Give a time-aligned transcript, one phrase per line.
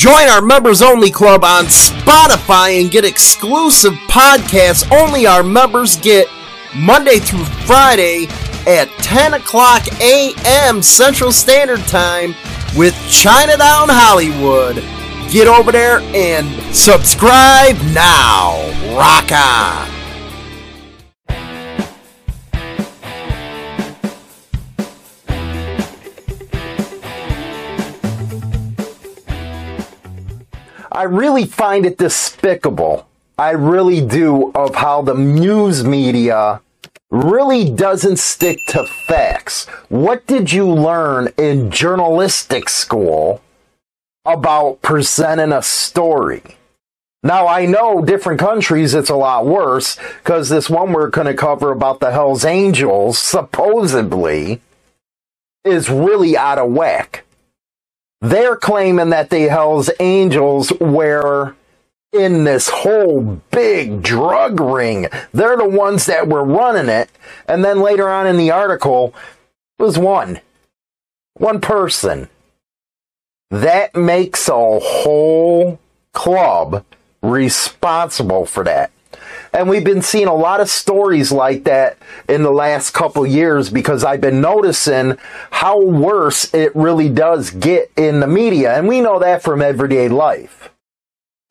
[0.00, 6.26] Join our members only club on Spotify and get exclusive podcasts only our members get
[6.74, 8.26] Monday through Friday
[8.66, 10.80] at 10 o'clock a.m.
[10.80, 12.34] Central Standard Time
[12.74, 14.76] with Chinatown Hollywood.
[15.30, 18.56] Get over there and subscribe now.
[18.96, 19.99] Rock on.
[30.92, 33.06] I really find it despicable.
[33.38, 36.60] I really do of how the news media
[37.10, 39.66] really doesn't stick to facts.
[39.88, 43.40] What did you learn in journalistic school
[44.24, 46.42] about presenting a story?
[47.22, 51.34] Now I know different countries it's a lot worse because this one we're going to
[51.34, 54.60] cover about the Hells Angels supposedly
[55.64, 57.24] is really out of whack.
[58.20, 61.54] They're claiming that the Hells Angels were
[62.12, 65.06] in this whole big drug ring.
[65.32, 67.10] They're the ones that were running it.
[67.46, 69.14] And then later on in the article
[69.78, 70.40] was one.
[71.34, 72.28] One person.
[73.50, 75.80] That makes a whole
[76.12, 76.84] club
[77.22, 78.90] responsible for that.
[79.52, 81.98] And we've been seeing a lot of stories like that
[82.28, 85.18] in the last couple years because I've been noticing
[85.50, 88.76] how worse it really does get in the media.
[88.76, 90.70] And we know that from everyday life.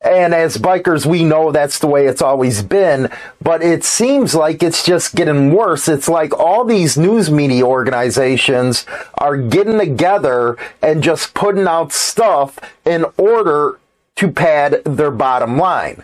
[0.02, 3.10] And as bikers, we know that's the way it's always been,
[3.42, 5.88] but it seems like it's just getting worse.
[5.88, 8.86] It's like all these news media organizations
[9.18, 13.78] are getting together and just putting out stuff in order
[14.16, 16.02] to pad their bottom line.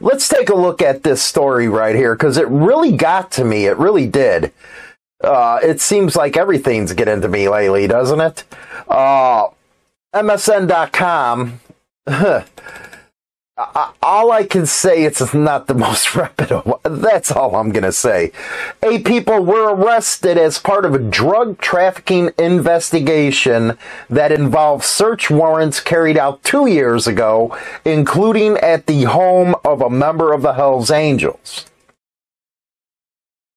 [0.00, 3.66] Let's take a look at this story right here because it really got to me.
[3.66, 4.52] It really did.
[5.22, 8.44] Uh, it seems like everything's getting to me lately, doesn't it?
[8.88, 9.48] Uh,
[10.14, 11.60] MSN.com.
[14.02, 16.80] all I can say it's not the most reputable.
[16.82, 18.32] That's all I'm going to say.
[18.82, 23.78] Eight people were arrested as part of a drug trafficking investigation
[24.10, 29.90] that involved search warrants carried out two years ago, including at the home of a
[29.90, 31.66] member of the Hells Angels.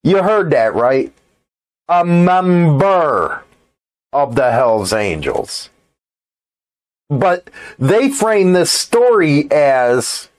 [0.03, 1.11] You heard that, right?
[1.89, 3.43] A member
[4.13, 5.69] of the Hells Angels.
[7.09, 10.29] But they frame this story as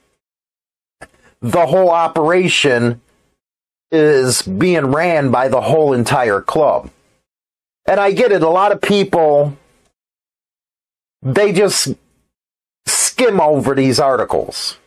[1.41, 3.01] the whole operation
[3.91, 6.91] is being ran by the whole entire club.
[7.87, 9.57] And I get it, a lot of people,
[11.23, 11.95] they just
[12.85, 14.77] skim over these articles.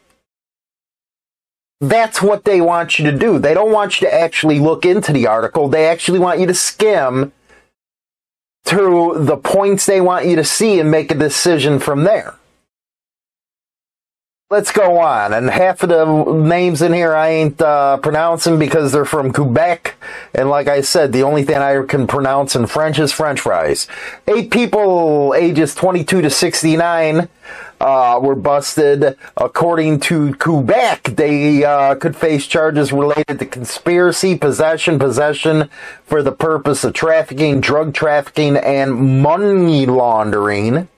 [1.80, 3.40] That's what they want you to do.
[3.40, 5.68] They don't want you to actually look into the article.
[5.68, 7.32] They actually want you to skim
[8.64, 12.34] to the points they want you to see and make a decision from there.
[14.52, 15.32] Let's go on.
[15.32, 19.94] And half of the names in here I ain't uh, pronouncing because they're from Quebec.
[20.34, 23.88] And like I said, the only thing I can pronounce in French is French fries.
[24.28, 27.30] Eight people ages 22 to 69
[27.82, 29.18] uh, were busted.
[29.36, 35.68] According to Quebec, they uh, could face charges related to conspiracy, possession, possession
[36.04, 40.88] for the purpose of trafficking, drug trafficking, and money laundering.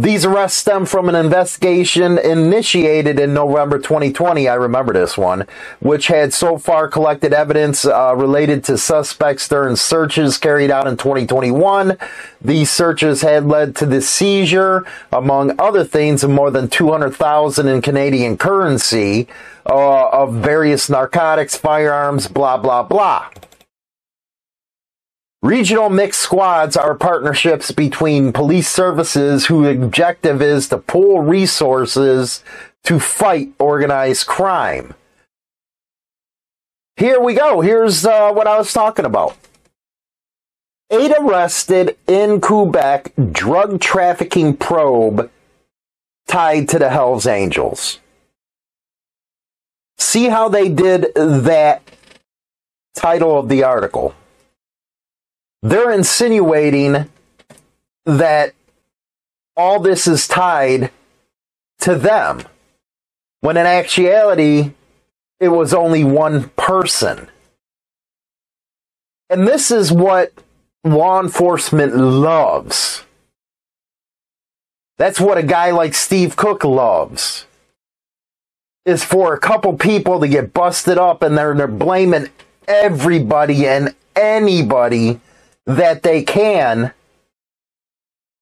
[0.00, 4.48] These arrests stem from an investigation initiated in November 2020.
[4.48, 5.46] I remember this one,
[5.80, 10.96] which had so far collected evidence uh, related to suspects during searches carried out in
[10.96, 11.98] 2021.
[12.40, 17.82] These searches had led to the seizure, among other things, of more than 200,000 in
[17.82, 19.28] Canadian currency
[19.66, 23.28] uh, of various narcotics, firearms, blah blah blah.
[25.42, 32.44] Regional mixed squads are partnerships between police services whose objective is to pool resources
[32.84, 34.92] to fight organized crime.
[36.96, 37.62] Here we go.
[37.62, 39.34] Here's uh, what I was talking about.
[40.90, 45.30] Eight arrested in Quebec drug trafficking probe
[46.28, 47.98] tied to the Hells Angels.
[49.96, 51.82] See how they did that
[52.94, 54.14] title of the article
[55.62, 57.08] they're insinuating
[58.06, 58.54] that
[59.56, 60.90] all this is tied
[61.80, 62.42] to them,
[63.40, 64.72] when in actuality,
[65.38, 67.28] it was only one person.
[69.28, 70.32] And this is what
[70.84, 73.04] law enforcement loves.
[74.98, 77.46] That's what a guy like Steve Cook loves.
[78.84, 82.28] Is for a couple people to get busted up and they're, they're blaming
[82.66, 85.20] everybody and anybody
[85.76, 86.92] that they can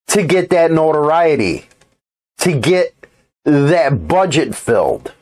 [0.09, 1.67] to get that notoriety,
[2.39, 2.95] to get
[3.45, 5.13] that budget filled.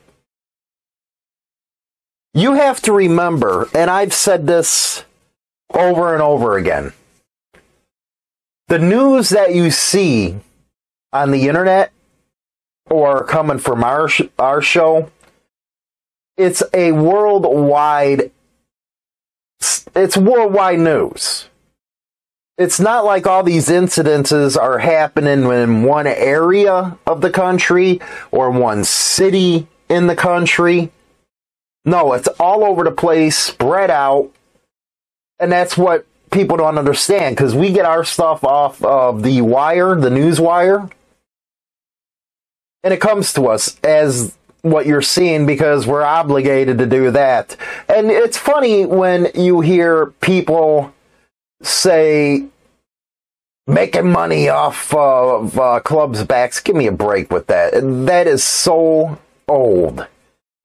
[2.33, 5.03] You have to remember, and I've said this
[5.73, 6.93] over and over again
[8.67, 10.37] the news that you see
[11.13, 11.91] on the internet
[12.89, 15.09] or coming from our, sh- our show,
[16.35, 18.31] it's a worldwide,
[19.95, 21.47] it's worldwide news.
[22.57, 27.99] It's not like all these incidences are happening in one area of the country
[28.31, 30.91] or one city in the country.
[31.85, 34.31] No, it's all over the place, spread out.
[35.39, 39.95] And that's what people don't understand because we get our stuff off of the wire,
[39.95, 40.89] the news wire,
[42.83, 47.55] and it comes to us as what you're seeing because we're obligated to do that.
[47.87, 50.93] And it's funny when you hear people
[51.61, 52.45] say
[53.67, 56.59] making money off of uh, clubs' backs.
[56.59, 57.73] Give me a break with that.
[58.05, 60.07] That is so old.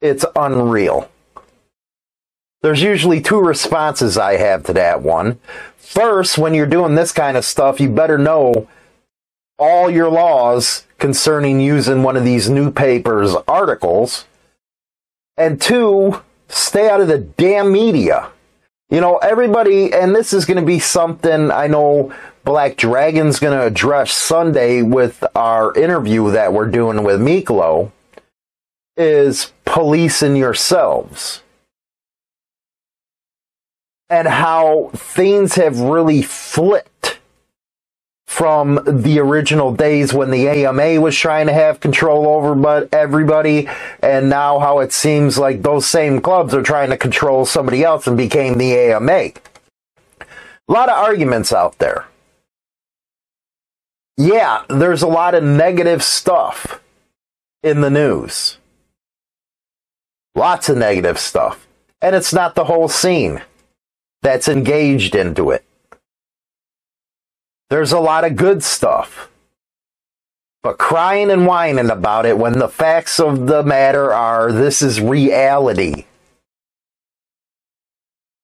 [0.00, 1.10] It's unreal.
[2.62, 5.40] There's usually two responses I have to that one.
[5.76, 8.68] First, when you're doing this kind of stuff, you better know
[9.58, 14.26] all your laws concerning using one of these newspapers articles.
[15.36, 18.30] And two, stay out of the damn media.
[18.92, 22.12] You know, everybody, and this is going to be something I know
[22.44, 27.90] Black Dragon's going to address Sunday with our interview that we're doing with Miklo,
[28.98, 31.42] is policing yourselves.
[34.10, 37.18] And how things have really flipped
[38.32, 43.68] from the original days when the AMA was trying to have control over but everybody
[44.02, 48.06] and now how it seems like those same clubs are trying to control somebody else
[48.06, 49.12] and became the AMA.
[49.12, 49.32] A
[50.66, 52.06] lot of arguments out there.
[54.16, 56.80] Yeah, there's a lot of negative stuff
[57.62, 58.56] in the news.
[60.34, 61.68] Lots of negative stuff.
[62.00, 63.42] And it's not the whole scene
[64.22, 65.66] that's engaged into it.
[67.70, 69.30] There's a lot of good stuff.
[70.62, 75.00] But crying and whining about it when the facts of the matter are this is
[75.00, 76.06] reality.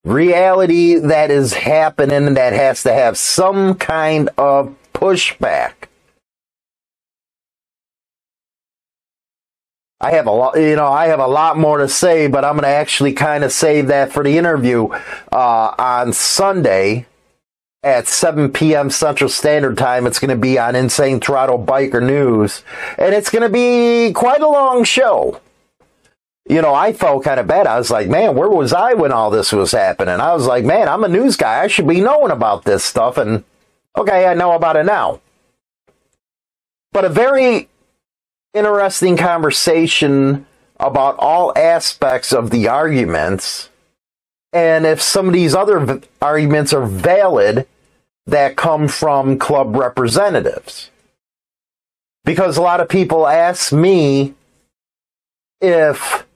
[0.04, 5.74] Reality that is happening that has to have some kind of pushback.
[10.00, 12.54] I have a lot, you know, I have a lot more to say, but I'm
[12.54, 14.88] going to actually kind of save that for the interview
[15.32, 17.06] uh, on Sunday
[17.82, 18.90] at 7 p.m.
[18.90, 20.06] Central Standard Time.
[20.06, 22.62] It's going to be on Insane Throttle Biker News,
[22.96, 25.40] and it's going to be quite a long show.
[26.48, 27.66] You know, I felt kind of bad.
[27.66, 30.18] I was like, man, where was I when all this was happening?
[30.18, 31.62] I was like, man, I'm a news guy.
[31.62, 33.18] I should be knowing about this stuff.
[33.18, 33.44] And
[33.96, 35.20] okay, I know about it now.
[36.92, 37.68] But a very
[38.54, 40.46] interesting conversation
[40.80, 43.67] about all aspects of the arguments.
[44.52, 47.66] And if some of these other v- arguments are valid
[48.26, 50.90] that come from club representatives.
[52.24, 54.34] Because a lot of people ask me
[55.60, 56.26] if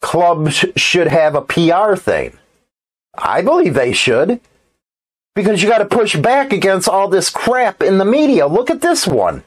[0.00, 2.36] clubs should have a PR thing.
[3.16, 4.40] I believe they should.
[5.34, 8.46] Because you got to push back against all this crap in the media.
[8.46, 9.44] Look at this one.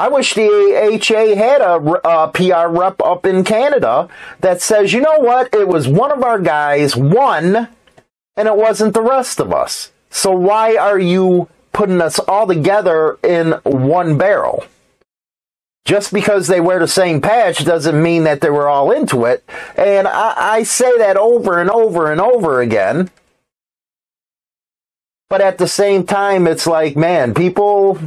[0.00, 1.74] I wish the AHA had a,
[2.08, 4.08] a, PR rep up in Canada
[4.40, 7.68] that says, you know what, it was one of our guys, one,
[8.34, 9.92] and it wasn't the rest of us.
[10.08, 14.64] So why are you putting us all together in one barrel?
[15.84, 19.44] Just because they wear the same patch doesn't mean that they were all into it.
[19.76, 23.10] And I, I say that over and over and over again.
[25.28, 28.00] But at the same time, it's like, man, people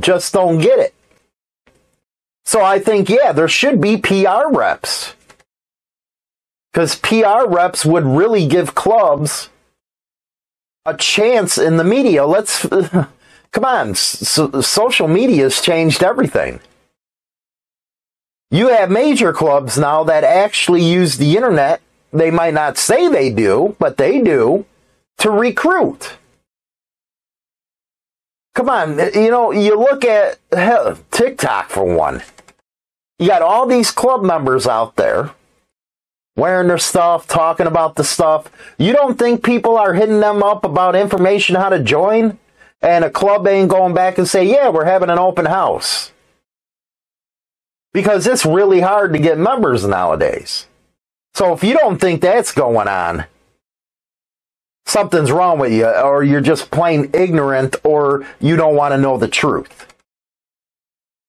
[0.00, 0.92] just don't get it.
[2.46, 5.14] So I think, yeah, there should be PR reps.
[6.72, 9.50] Because PR reps would really give clubs
[10.84, 12.24] a chance in the media.
[12.24, 12.64] Let's,
[13.52, 16.60] come on, so, social media has changed everything.
[18.52, 21.80] You have major clubs now that actually use the internet.
[22.12, 24.64] They might not say they do, but they do
[25.18, 26.12] to recruit.
[28.54, 32.22] Come on, you know, you look at hell, TikTok for one.
[33.18, 35.30] You got all these club members out there
[36.36, 38.50] wearing their stuff, talking about the stuff.
[38.78, 42.38] You don't think people are hitting them up about information how to join?
[42.82, 46.12] And a club ain't going back and say, yeah, we're having an open house.
[47.94, 50.66] Because it's really hard to get members nowadays.
[51.32, 53.24] So if you don't think that's going on,
[54.84, 59.16] something's wrong with you, or you're just plain ignorant, or you don't want to know
[59.16, 59.86] the truth.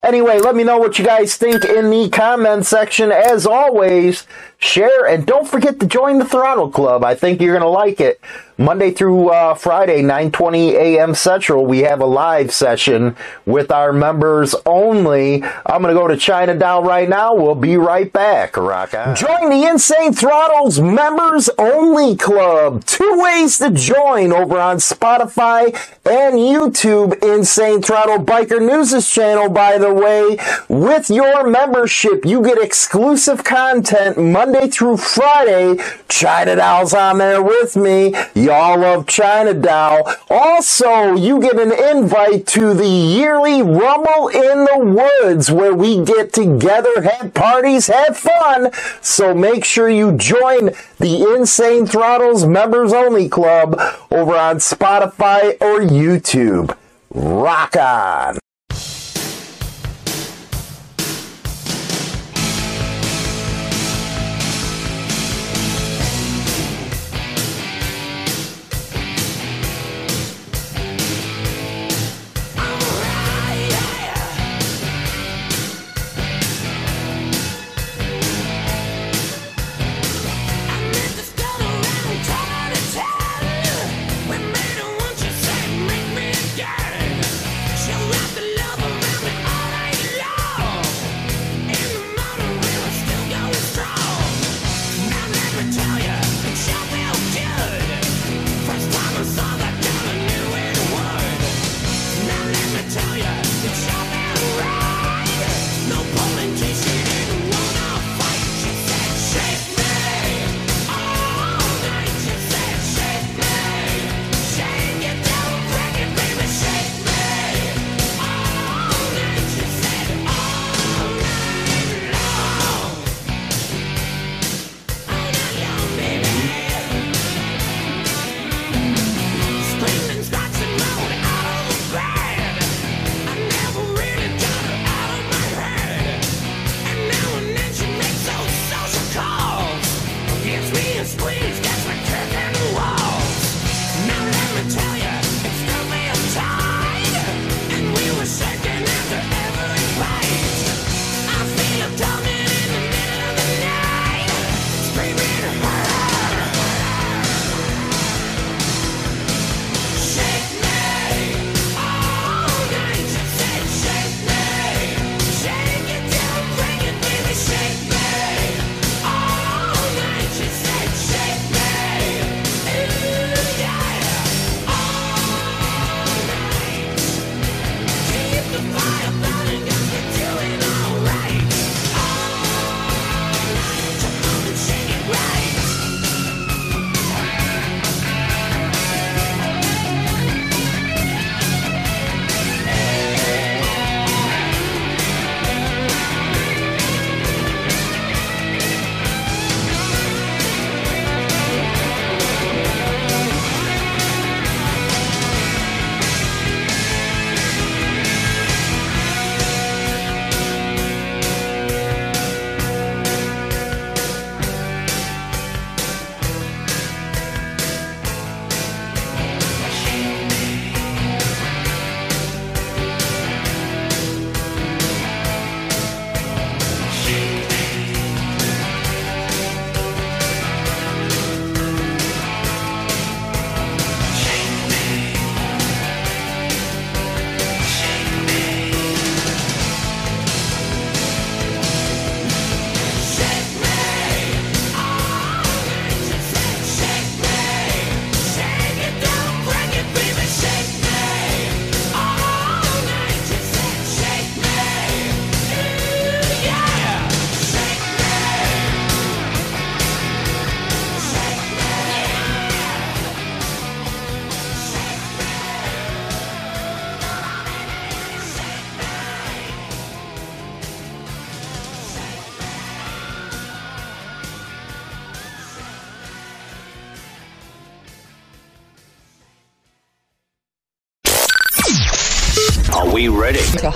[0.04, 3.12] Anyway, let me know what you guys think in the comment section.
[3.12, 4.26] As always,
[4.58, 7.04] share and don't forget to join the Throttle Club.
[7.04, 8.20] I think you're going to like it.
[8.60, 11.14] Monday through uh, Friday, 9:20 a.m.
[11.14, 15.44] Central, we have a live session with our members only.
[15.66, 17.36] I'm going to go to China Doll right now.
[17.36, 18.58] We'll be right back.
[18.58, 19.16] Rock on.
[19.16, 22.84] Join the Insane Throttles Members Only Club.
[22.86, 25.66] Two ways to join over on Spotify
[26.08, 27.22] and YouTube.
[27.22, 30.38] Insane Throttle Biker News channel, by the way.
[30.68, 35.78] With your membership, you get exclusive content Monday through Friday.
[36.10, 38.16] China Doll's on there with me.
[38.48, 40.10] Y'all love China Doll.
[40.30, 46.32] Also, you get an invite to the yearly Rumble in the Woods where we get
[46.32, 48.72] together, have parties, have fun.
[49.02, 53.78] So make sure you join the Insane Throttles Members Only Club
[54.10, 56.74] over on Spotify or YouTube.
[57.14, 58.40] Rock on!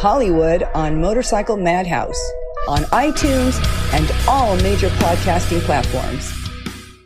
[0.02, 2.20] Hollywood on Motorcycle Madhouse
[2.68, 3.62] on iTunes
[3.94, 6.34] and all major podcasting platforms.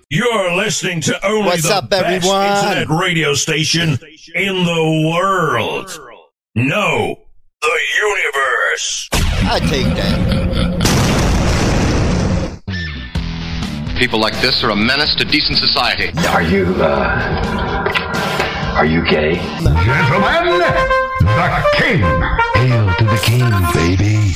[0.09, 2.45] You're listening to only What's the up, best everyone?
[2.47, 3.99] internet radio station
[4.33, 5.99] in the world.
[6.55, 7.19] No,
[7.61, 9.09] the universe.
[9.11, 10.45] I take that.
[13.99, 16.17] People like this are a menace to decent society.
[16.29, 19.35] Are you, uh, are you gay?
[19.35, 20.59] Gentlemen,
[21.19, 22.01] the king.
[23.23, 24.33] Hail to the king, baby.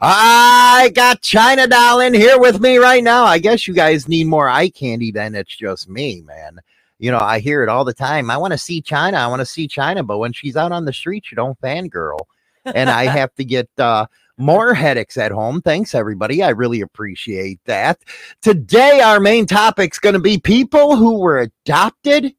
[0.00, 3.24] I got China Doll in here with me right now.
[3.24, 6.60] I guess you guys need more eye candy than it's just me, man.
[6.98, 8.30] You know, I hear it all the time.
[8.30, 9.16] I want to see China.
[9.16, 10.02] I want to see China.
[10.02, 12.18] But when she's out on the street, you don't fangirl.
[12.66, 14.06] And I have to get uh,
[14.36, 15.62] more headaches at home.
[15.62, 16.42] Thanks, everybody.
[16.42, 18.00] I really appreciate that.
[18.42, 22.34] Today, our main topic's going to be people who were adopted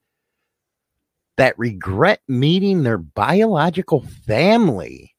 [1.38, 5.15] that regret meeting their biological family.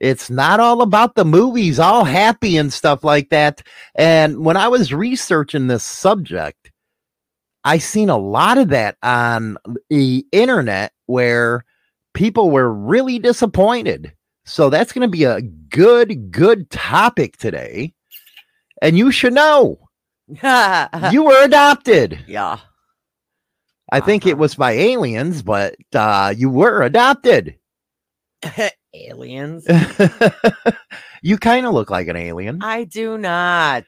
[0.00, 3.62] It's not all about the movies, all happy and stuff like that.
[3.94, 6.70] And when I was researching this subject,
[7.64, 9.56] I seen a lot of that on
[9.88, 11.64] the internet where
[12.12, 14.12] people were really disappointed.
[14.44, 17.94] So that's going to be a good, good topic today.
[18.82, 19.78] And you should know
[21.12, 22.18] you were adopted.
[22.26, 22.58] yeah.
[23.92, 27.56] I think it was by aliens, but uh, you were adopted.
[28.94, 29.66] Aliens.
[31.22, 32.62] you kind of look like an alien.
[32.62, 33.84] I do not.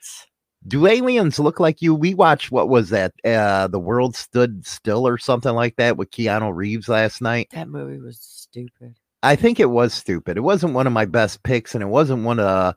[0.67, 1.95] Do aliens look like you?
[1.95, 3.13] We watched what was that?
[3.25, 7.49] Uh, the world stood still or something like that with Keanu Reeves last night.
[7.53, 8.97] That movie was stupid.
[9.23, 10.37] I think it was stupid.
[10.37, 12.75] It wasn't one of my best picks, and it wasn't one of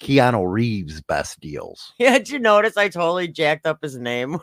[0.00, 1.92] Keanu Reeves' best deals.
[1.98, 4.38] Yeah, did you notice I totally jacked up his name?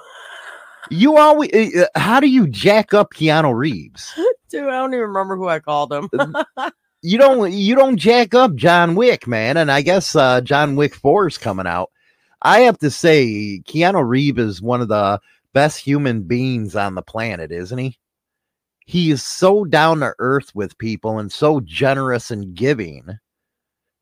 [0.89, 4.11] You always, uh, how do you jack up Keanu Reeves?
[4.49, 6.09] Dude, I don't even remember who I called him.
[7.01, 9.57] you don't you don't jack up John Wick, man.
[9.57, 11.91] And I guess uh, John Wick 4 is coming out.
[12.41, 15.19] I have to say, Keanu Reeves is one of the
[15.53, 17.97] best human beings on the planet, isn't he?
[18.85, 23.19] He is so down to earth with people and so generous and giving.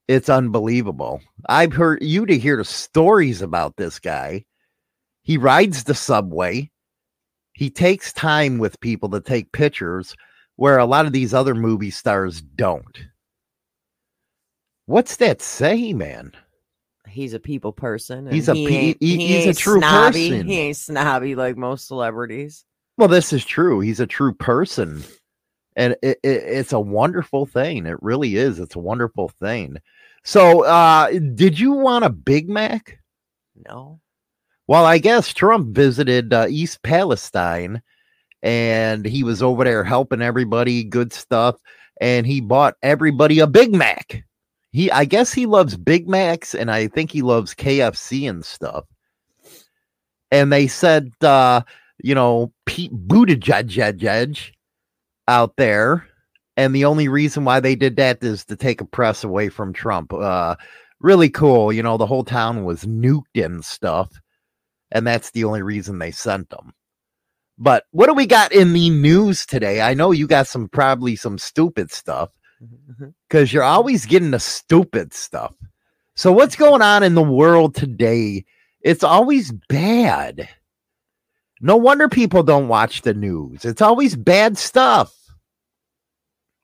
[0.07, 1.19] It's unbelievable.
[1.49, 4.45] I've heard you to hear the stories about this guy.
[5.23, 6.71] He rides the subway.
[7.57, 10.15] He takes time with people to take pictures
[10.57, 12.99] where a lot of these other movie stars don't.
[14.85, 16.33] What's that say, man?
[17.07, 18.29] he's a people person.
[18.29, 20.29] He's a he pe- he- he he's a true snobby.
[20.29, 20.47] person.
[20.47, 22.63] He ain't snobby like most celebrities.
[22.97, 23.79] Well, this is true.
[23.79, 25.03] He's a true person.
[25.75, 27.87] And it, it, it's a wonderful thing.
[27.87, 28.59] It really is.
[28.59, 29.77] It's a wonderful thing.
[30.23, 32.99] So, uh, did you want a Big Mac?
[33.67, 33.99] No.
[34.67, 37.81] Well, I guess Trump visited uh, East Palestine
[38.43, 41.55] and he was over there helping everybody, good stuff.
[42.01, 44.25] And he bought everybody a Big Mac.
[44.71, 48.83] He, I guess he loves Big Macs and I think he loves KFC and stuff.
[50.31, 51.61] And they said, uh,
[52.03, 54.51] you know, Pete Buttigieg
[55.29, 56.05] out there.
[56.57, 59.71] And the only reason why they did that is to take a press away from
[59.71, 60.11] Trump.
[60.11, 60.57] Uh,
[60.99, 61.71] really cool.
[61.71, 64.11] You know, the whole town was nuked and stuff
[64.91, 66.73] and that's the only reason they sent them.
[67.57, 69.81] But what do we got in the news today?
[69.81, 72.29] I know you got some probably some stupid stuff
[73.27, 75.53] because you're always getting the stupid stuff.
[76.15, 78.45] So what's going on in the world today?
[78.81, 80.47] It's always bad.
[81.59, 83.65] No wonder people don't watch the news.
[83.65, 85.13] It's always bad stuff.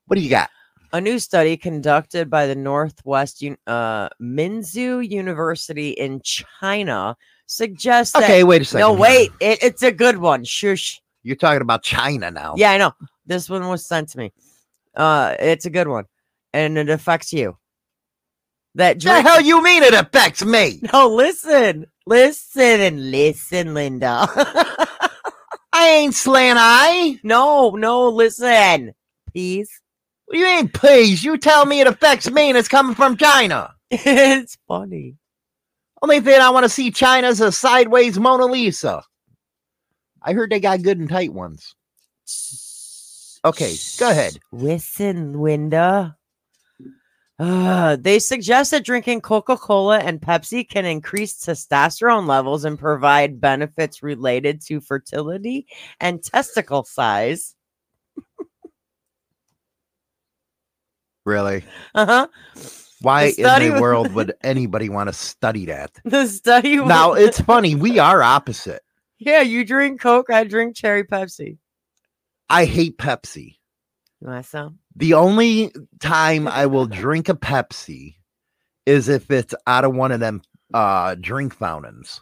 [0.06, 0.50] What do you got?
[0.92, 8.24] A new study conducted by the Northwest uh, Minzu University in China suggests that.
[8.24, 8.80] Okay, wait a second.
[8.82, 9.32] No, wait.
[9.40, 10.44] It, it's a good one.
[10.44, 11.02] Shush.
[11.24, 12.54] You're talking about China now.
[12.58, 12.94] Yeah, I know.
[13.26, 14.34] This one was sent to me.
[14.96, 16.06] Uh, it's a good one,
[16.54, 17.58] and it affects you.
[18.76, 20.82] That The hell you mean it affects me?
[20.94, 24.28] No, listen, listen, and listen, Linda.
[25.76, 27.20] I ain't slant eye.
[27.24, 28.94] no, no, listen,
[29.32, 29.70] please.
[30.32, 31.24] You ain't please?
[31.24, 33.74] You tell me it affects me and it's coming from China.
[33.92, 35.16] it's funny.
[36.04, 39.04] Only thing I want to see China's a sideways Mona Lisa.
[40.22, 41.76] I heard they got good and tight ones.
[43.46, 44.38] Okay, go ahead.
[44.52, 46.18] Listen, Linda.
[47.40, 53.40] Uh, they suggest that drinking Coca Cola and Pepsi can increase testosterone levels and provide
[53.40, 55.68] benefits related to fertility
[56.02, 57.56] and testicle size.
[61.26, 61.64] Really?
[61.96, 62.28] Uh huh.
[63.04, 65.92] Why The in the was- world would anybody want to study that?
[66.06, 66.80] The study.
[66.80, 67.76] was- Now, it's funny.
[67.76, 68.82] We are opposite.
[69.20, 71.58] yeah, you drink Coke, I drink cherry Pepsi.
[72.50, 73.58] I hate Pepsi.
[74.22, 74.80] You want some?
[74.96, 78.16] The only time I will drink a Pepsi
[78.86, 80.42] is if it's out of one of them
[80.74, 82.22] uh drink fountains.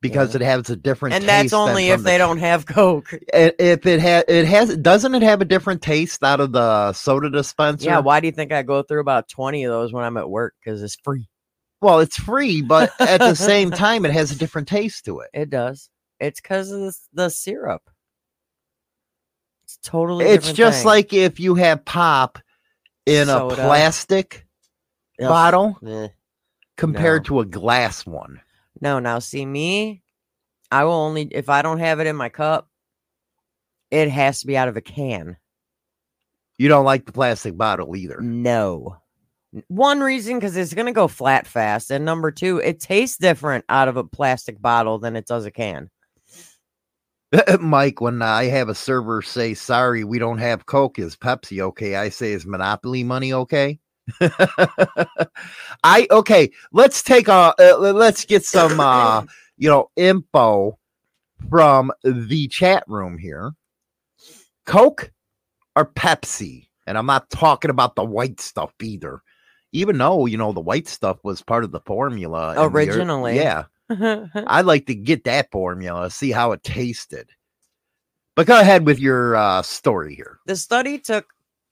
[0.00, 0.42] Because Yeah.
[0.42, 3.12] it has a different and taste that's only if the they don't have Coke.
[3.32, 7.30] If it has, it has, doesn't it have a different taste out of the soda
[7.30, 7.86] dispenser?
[7.86, 10.28] Yeah, why do you think I go through about 20 of those when I'm at
[10.28, 10.54] work?
[10.62, 11.28] Because it's free.
[11.80, 15.30] Well, it's free, but at the same time, it has a different taste to it.
[15.34, 15.90] It does.
[16.20, 17.82] It's because of the, the syrup.
[19.64, 20.24] It's totally.
[20.24, 20.86] It's different just thing.
[20.86, 22.38] like if you have pop
[23.04, 23.54] in Soda.
[23.54, 24.46] a plastic
[25.20, 26.08] Ugh, bottle eh.
[26.76, 27.26] compared No.
[27.26, 28.40] to a glass one.
[28.80, 30.02] No, now see me.
[30.70, 32.68] I will only if I don't have it in my cup.
[33.90, 35.36] It has to be out of a can.
[36.58, 38.20] You don't like the plastic bottle either.
[38.20, 38.96] No.
[39.68, 43.88] One reason because it's gonna go flat fast, and number two, it tastes different out
[43.88, 45.88] of a plastic bottle than it does a can.
[47.60, 51.96] Mike, when I have a server say, sorry, we don't have Coke, is Pepsi okay?
[51.96, 53.80] I say, is Monopoly money okay?
[55.84, 59.24] I okay, let's take a uh, let's get some uh
[59.56, 60.78] you know info
[61.50, 63.52] from the chat room here.
[64.64, 65.12] Coke
[65.74, 66.68] or Pepsi?
[66.86, 69.22] And I'm not talking about the white stuff either.
[69.72, 73.36] Even though, you know, the white stuff was part of the formula in the Originally.
[73.36, 73.64] yeah.
[74.34, 77.30] I'd like to get that formula, see how it tasted.
[78.34, 80.38] But go ahead with your uh, story here.
[80.46, 81.26] The study took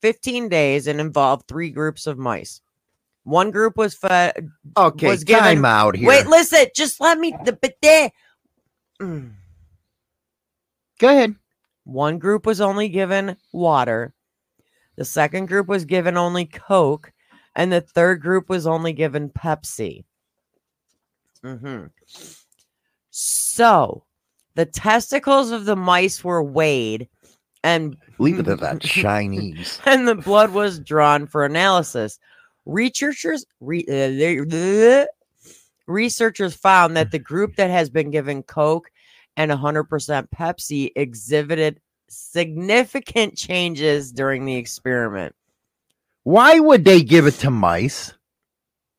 [0.04, 2.60] 15 days and involved three groups of mice.
[3.22, 4.50] One group was fed.
[4.76, 6.06] Okay, Was given- time out here.
[6.06, 7.34] Wait, listen, just let me.
[7.46, 8.12] The, but there.
[9.00, 9.32] Mm.
[10.98, 11.36] go ahead.
[11.84, 14.12] One group was only given water.
[14.96, 17.10] The second group was given only Coke.
[17.56, 20.04] And the third group was only given Pepsi.
[21.42, 21.86] Mm-hmm.
[23.10, 24.04] So
[24.54, 27.08] the testicles of the mice were weighed
[27.64, 29.81] and Leave it at that Chinese.
[29.87, 32.18] and the blood was drawn for analysis.
[32.66, 35.07] Researchers re, uh, they- bleh.
[35.88, 38.90] researchers found that the group that has been given Coke
[39.37, 45.35] and 100% Pepsi exhibited significant changes during the experiment.
[46.22, 48.14] Why would they give it to mice?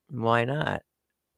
[0.09, 0.81] Why not?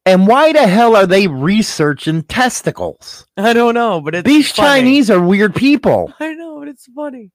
[0.05, 3.27] And why the hell are they researching testicles?
[3.37, 4.67] I don't know, but it's These funny.
[4.81, 6.13] Chinese are weird people.
[6.19, 7.31] I know, but it's funny.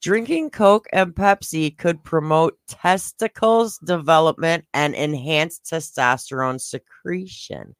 [0.00, 7.74] Drinking Coke and Pepsi could promote testicles development and enhance testosterone secretion.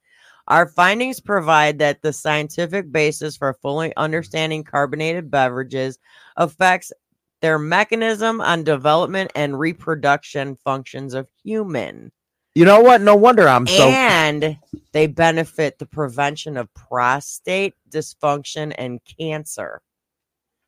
[0.49, 5.99] Our findings provide that the scientific basis for fully understanding carbonated beverages
[6.37, 6.93] affects
[7.41, 12.11] their mechanism on development and reproduction functions of human.
[12.55, 13.01] You know what?
[13.01, 13.89] No wonder I'm so.
[13.89, 14.59] and
[14.93, 19.81] they benefit the prevention of prostate dysfunction and cancer.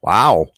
[0.02, 0.48] Wow.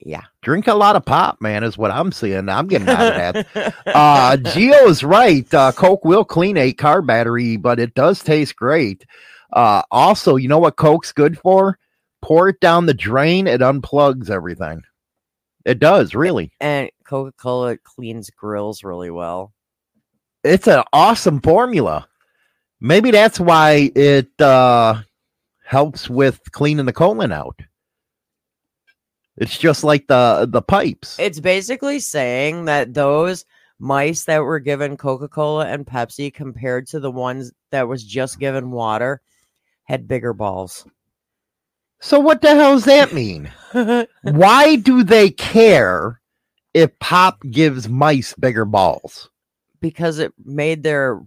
[0.00, 0.22] Yeah.
[0.42, 2.48] Drink a lot of pop, man, is what I'm seeing.
[2.48, 3.74] I'm getting out of that.
[3.86, 5.52] uh Gio is right.
[5.54, 9.06] Uh Coke will clean a car battery, but it does taste great.
[9.52, 11.78] Uh also, you know what Coke's good for?
[12.20, 14.82] Pour it down the drain, it unplugs everything.
[15.64, 16.52] It does, really.
[16.60, 19.52] and Coca Cola cleans grills really well.
[20.42, 22.06] It's an awesome formula.
[22.80, 25.00] Maybe that's why it uh
[25.64, 27.58] helps with cleaning the colon out.
[29.36, 31.18] It's just like the the pipes.
[31.18, 33.44] It's basically saying that those
[33.78, 38.38] mice that were given Coca Cola and Pepsi compared to the ones that was just
[38.38, 39.20] given water
[39.84, 40.86] had bigger balls.
[42.00, 43.50] So what the hell does that mean?
[44.22, 46.20] Why do they care
[46.74, 49.30] if pop gives mice bigger balls?
[49.84, 51.20] because it made their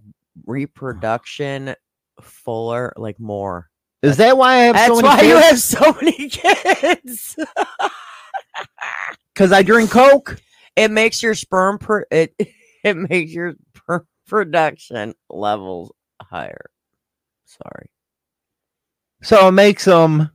[0.48, 1.76] reproduction
[2.20, 3.70] fuller, like more.
[4.04, 5.74] Is that why I have That's so many why you kids?
[5.74, 7.36] have so many kids.
[9.34, 10.42] Because I drink Coke.
[10.76, 12.34] it makes your sperm per it
[12.84, 16.72] it makes your per- production levels higher.
[17.46, 17.90] Sorry.
[19.22, 20.32] So it makes them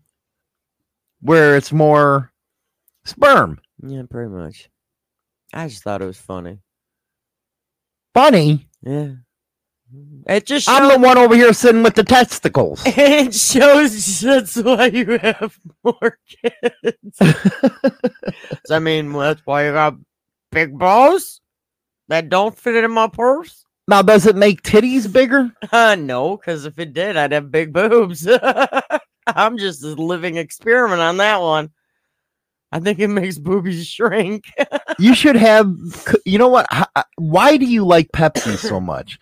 [1.21, 2.31] where it's more
[3.05, 3.59] sperm.
[3.85, 4.71] Yeah, pretty much.
[5.53, 6.61] I just thought it was funny.
[8.15, 8.69] Funny.
[8.83, 9.15] Yeah.
[10.27, 12.83] It just I'm the one over here sitting with the testicles.
[12.87, 17.19] it shows that's why you have more kids.
[17.19, 19.97] Does that mean that's why you got
[20.51, 21.41] big balls
[22.09, 23.65] that don't fit in my purse?
[23.89, 25.51] now, does it make titties bigger?
[25.73, 28.29] Uh, no, because if it did, I'd have big boobs.
[29.27, 31.71] I'm just a living experiment on that one.
[32.71, 34.45] I think it makes boobies shrink.
[34.99, 35.75] You should have.
[36.25, 36.67] You know what?
[37.17, 39.19] Why do you like Pepsi so much?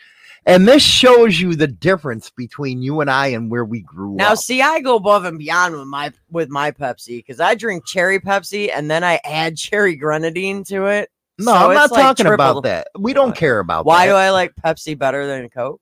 [0.46, 4.32] And this shows you the difference between you and I and where we grew now,
[4.32, 4.38] up.
[4.38, 8.18] see, I go above and beyond with my with my Pepsi because I drink cherry
[8.18, 11.10] Pepsi and then I add cherry grenadine to it.
[11.38, 12.88] no, so I'm not like talking triple- about that.
[12.98, 13.88] We don't care about that.
[13.88, 14.12] Why that.
[14.12, 15.80] do I like Pepsi better than Coke?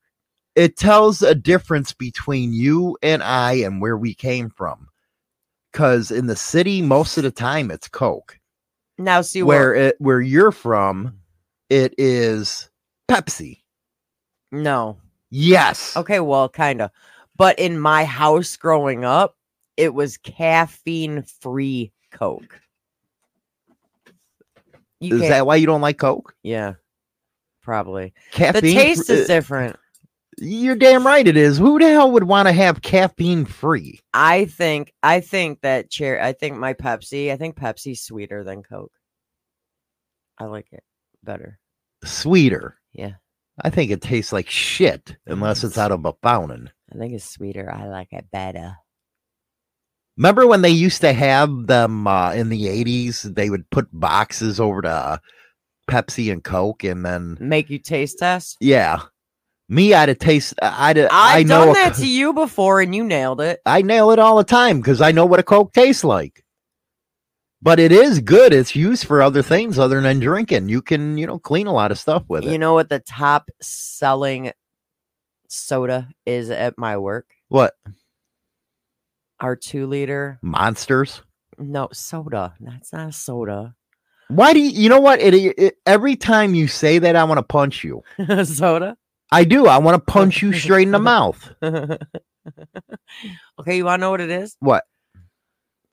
[0.58, 4.88] it tells a difference between you and I and where we came from.
[5.70, 8.36] Because in the city, most of the time it's Coke.
[8.98, 11.20] Now see Where where it where you're from,
[11.70, 12.68] it is
[13.08, 13.57] Pepsi.
[14.50, 14.98] No.
[15.30, 15.96] Yes.
[15.96, 16.90] Okay, well, kind of.
[17.36, 19.36] But in my house growing up,
[19.76, 22.60] it was caffeine free Coke.
[25.00, 26.34] You Is that why you don't like Coke?
[26.42, 26.74] yeah,
[27.62, 28.12] probably.
[28.32, 28.62] Caffeine.
[28.62, 29.76] the taste is uh, different.
[30.40, 31.58] You're damn right it is.
[31.58, 34.00] Who the hell would want to have caffeine free?
[34.14, 38.62] I think I think that chair I think my Pepsi, I think Pepsi's sweeter than
[38.62, 38.92] Coke.
[40.38, 40.82] I like it
[41.22, 41.58] better.
[42.04, 42.76] Sweeter.
[42.92, 43.14] Yeah.
[43.60, 46.70] I think it tastes like shit unless it's out of a fountain.
[46.94, 47.70] I think it's sweeter.
[47.72, 48.76] I like it better.
[50.16, 53.34] Remember when they used to have them uh, in the 80s?
[53.34, 55.18] They would put boxes over to uh,
[55.88, 58.56] Pepsi and Coke, and then, Make you taste test?
[58.60, 59.00] yeah.
[59.70, 60.54] Me, I'd have taste.
[60.62, 63.60] I'd, I I've know done that to you before and you nailed it.
[63.66, 66.42] I nail it all the time because I know what a Coke tastes like.
[67.60, 68.52] But it is good.
[68.52, 70.68] It's used for other things other than drinking.
[70.68, 72.50] You can, you know, clean a lot of stuff with it.
[72.50, 74.52] You know what the top selling
[75.48, 77.26] soda is at my work?
[77.48, 77.74] what?
[79.40, 80.38] Our two liter.
[80.42, 81.22] Monsters?
[81.58, 82.54] No, soda.
[82.60, 83.74] That's not a soda.
[84.28, 85.20] Why do you, you know what?
[85.20, 88.02] It, it, every time you say that, I want to punch you.
[88.44, 88.96] soda?
[89.30, 89.66] I do.
[89.66, 91.52] I want to punch you straight in the mouth.
[91.62, 91.98] okay,
[93.76, 94.56] you want to know what it is?
[94.60, 94.84] What?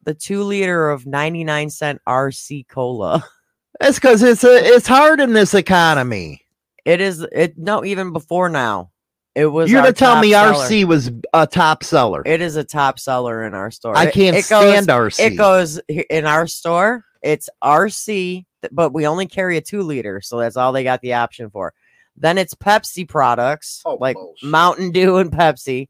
[0.05, 3.23] The two liter of 99 cent RC cola.
[3.79, 6.41] That's because it's a, it's hard in this economy.
[6.85, 8.91] It is, it no, even before now.
[9.33, 9.69] It was.
[9.69, 10.53] You're gonna tell me seller.
[10.53, 12.23] RC was a top seller.
[12.25, 13.93] It is a top seller in our store.
[13.97, 15.19] I It- can't it goes- stand RC.
[15.19, 17.03] It goes in our store.
[17.21, 21.15] It's RC, but we only carry a two liter, so that's all they got the
[21.15, 21.73] option for.
[22.15, 24.47] Then it's Pepsi products Oh, like bullshit.
[24.49, 25.89] Mountain Dew and Pepsi,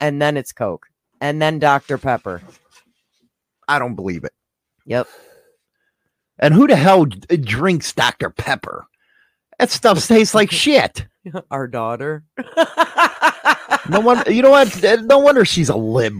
[0.00, 0.86] and then it's Coke,
[1.20, 2.40] and then Dr Pepper.
[3.68, 4.32] I don't believe it.
[4.86, 5.06] Yep.
[6.38, 8.30] And who the hell drinks Dr.
[8.30, 8.86] Pepper?
[9.58, 11.06] That stuff tastes like shit.
[11.50, 12.24] our daughter.
[13.90, 14.84] No one, you know what?
[14.84, 16.12] Uh, No wonder she's a lib.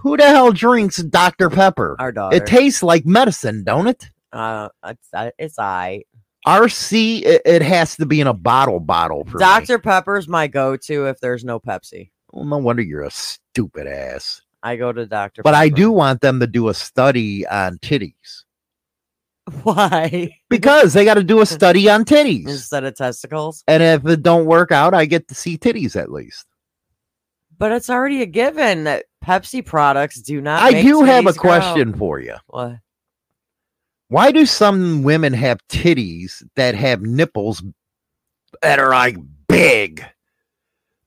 [0.00, 1.50] Who the hell drinks Dr.
[1.50, 1.96] Pepper?
[1.98, 2.36] our daughter.
[2.36, 4.08] It tastes like medicine, don't it?
[4.32, 6.04] uh, it's uh, it's I.
[6.46, 9.44] RC, it, it has to be in a bottle bottle for me.
[9.44, 12.10] Dr Pepper's my go-to if there's no Pepsi.
[12.32, 14.40] Well, no wonder you're a stupid ass.
[14.62, 15.42] I go to Dr.
[15.42, 18.44] But I do want them to do a study on titties
[19.62, 22.48] Why because they got to do a study on titties.
[22.48, 23.64] instead of testicles?
[23.66, 26.46] And if it don't work out, I get to see titties at least.
[27.56, 30.62] But it's already a given that Pepsi products do not.
[30.62, 31.58] I do have a grow.
[31.58, 32.36] question for you.
[32.46, 32.76] What?
[34.08, 37.62] Why do some women have titties that have nipples
[38.62, 39.16] that are like
[39.48, 40.04] big?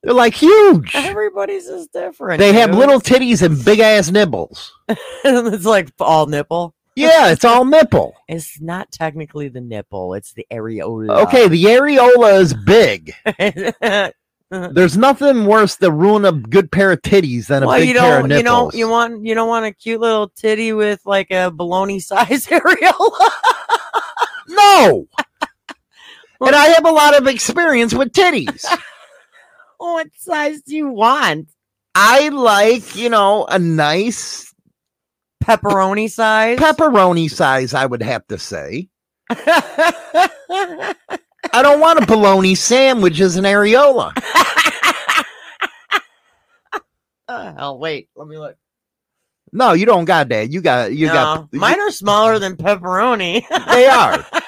[0.02, 0.94] They're like huge.
[0.94, 2.40] Everybody's is different.
[2.40, 4.72] They have little titties and big ass nipples.
[4.88, 6.74] it's like all nipple.
[6.96, 8.14] Yeah, it's all nipple.
[8.28, 10.14] It's not technically the nipple.
[10.14, 11.26] It's the areola.
[11.26, 13.14] Okay, the areola is big.
[14.74, 17.94] There's nothing worse to ruin a good pair of titties than a well, big you
[17.98, 18.28] pair of don't.
[18.28, 18.74] nipples.
[18.74, 22.02] You know, you want you don't want a cute little titty with like a baloney
[22.02, 23.30] size areola.
[24.48, 25.06] no.
[26.42, 28.66] and I have a lot of experience with titties.
[29.84, 31.50] Oh, what size do you want?
[31.96, 34.54] I like, you know, a nice
[35.42, 36.56] Pepperoni size.
[36.60, 38.88] pepperoni size, I would have to say.
[39.30, 40.94] I
[41.54, 44.12] don't want a bologna sandwich as an areola.
[47.28, 48.08] oh, hell, wait.
[48.14, 48.56] Let me look.
[49.52, 50.50] No, you don't got that.
[50.52, 53.44] You got you no, got mine are smaller than pepperoni.
[53.72, 54.24] they are.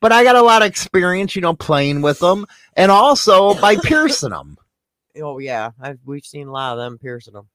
[0.00, 3.76] But I got a lot of experience, you know, playing with them and also by
[3.82, 4.56] piercing them.
[5.22, 7.48] oh yeah, I've, we've seen a lot of them piercing them.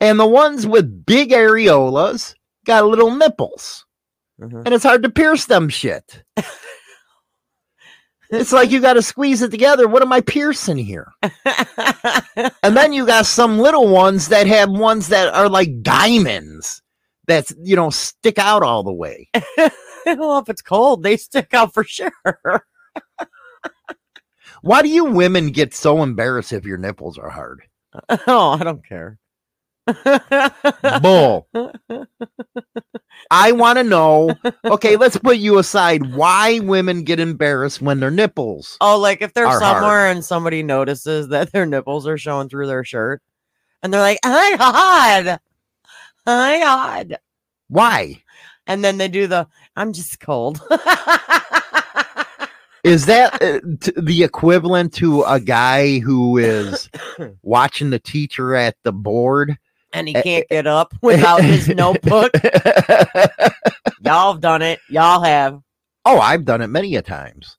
[0.00, 3.84] And the ones with big areolas got little nipples.
[4.40, 4.62] Mhm.
[4.64, 6.22] And it's hard to pierce them shit.
[8.30, 9.88] it's like you got to squeeze it together.
[9.88, 11.12] What am I piercing here?
[12.62, 16.80] And then you got some little ones that have ones that are like diamonds
[17.26, 19.28] that's, you know, stick out all the way.
[20.18, 22.12] well, if it's cold, they stick out for sure.
[24.62, 27.62] Why do you women get so embarrassed if your nipples are hard?
[28.26, 29.18] oh, I don't care.
[31.00, 31.48] Bull.
[33.30, 34.34] I want to know.
[34.64, 36.14] Okay, let's put you aside.
[36.14, 38.76] Why women get embarrassed when their nipples?
[38.80, 39.76] oh, like if they're Are hard.
[39.76, 43.22] somewhere and somebody notices that their nipples are showing through their shirt,
[43.82, 45.40] and they're like, "Oh my god,
[46.26, 47.18] oh my god,"
[47.68, 48.22] Why?
[48.66, 50.60] and then they do the, "I'm just cold."
[52.84, 56.88] Is that uh, t- the equivalent to a guy who is
[57.42, 59.58] watching the teacher at the board?
[59.92, 62.32] and he can't get up without his notebook.
[64.02, 64.80] Y'all have done it.
[64.88, 65.60] Y'all have.
[66.04, 67.56] Oh, I've done it many a times.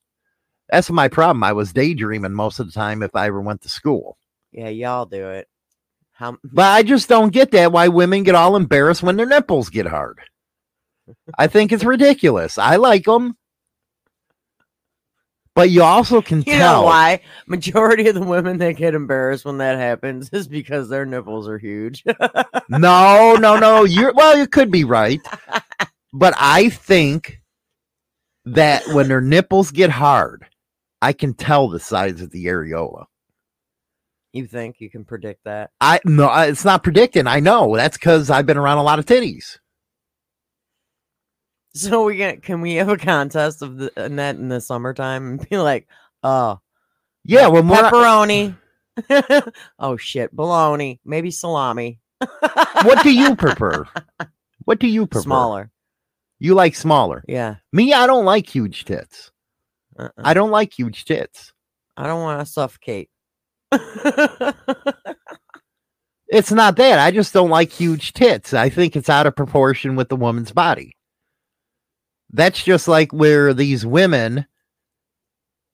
[0.69, 1.43] That's my problem.
[1.43, 4.17] I was daydreaming most of the time if I ever went to school.
[4.51, 5.47] Yeah, y'all do it.
[6.13, 9.69] How But I just don't get that why women get all embarrassed when their nipples
[9.69, 10.19] get hard.
[11.37, 12.57] I think it's ridiculous.
[12.57, 13.35] I like them.
[15.55, 17.21] But you also can you tell know why?
[17.47, 21.57] Majority of the women that get embarrassed when that happens is because their nipples are
[21.59, 22.03] huge.
[22.69, 23.83] No, no, no.
[23.85, 25.21] You're well, you could be right.
[26.13, 27.41] But I think
[28.45, 30.45] that when their nipples get hard,
[31.01, 33.05] I can tell the size of the areola.
[34.33, 35.71] you think you can predict that?
[35.81, 37.27] I no, it's not predicting.
[37.27, 39.58] I know that's because I've been around a lot of titties.
[41.73, 45.27] So we get can we have a contest of the and that in the summertime
[45.27, 45.87] and be like,
[46.23, 46.59] oh
[47.23, 48.57] Yeah, we're pepperoni.
[49.79, 51.99] oh shit, bologna, maybe salami.
[52.19, 53.85] what do you prefer?
[54.65, 55.23] What do you prefer?
[55.23, 55.71] Smaller.
[56.37, 57.23] You like smaller.
[57.27, 57.55] Yeah.
[57.73, 59.31] Me, I don't like huge tits.
[59.97, 60.11] Uh-uh.
[60.17, 61.53] I don't like huge tits.
[61.97, 63.09] I don't want to suffocate.
[66.29, 66.99] It's not that.
[66.99, 68.53] I just don't like huge tits.
[68.53, 70.95] I think it's out of proportion with the woman's body.
[72.31, 74.45] That's just like where these women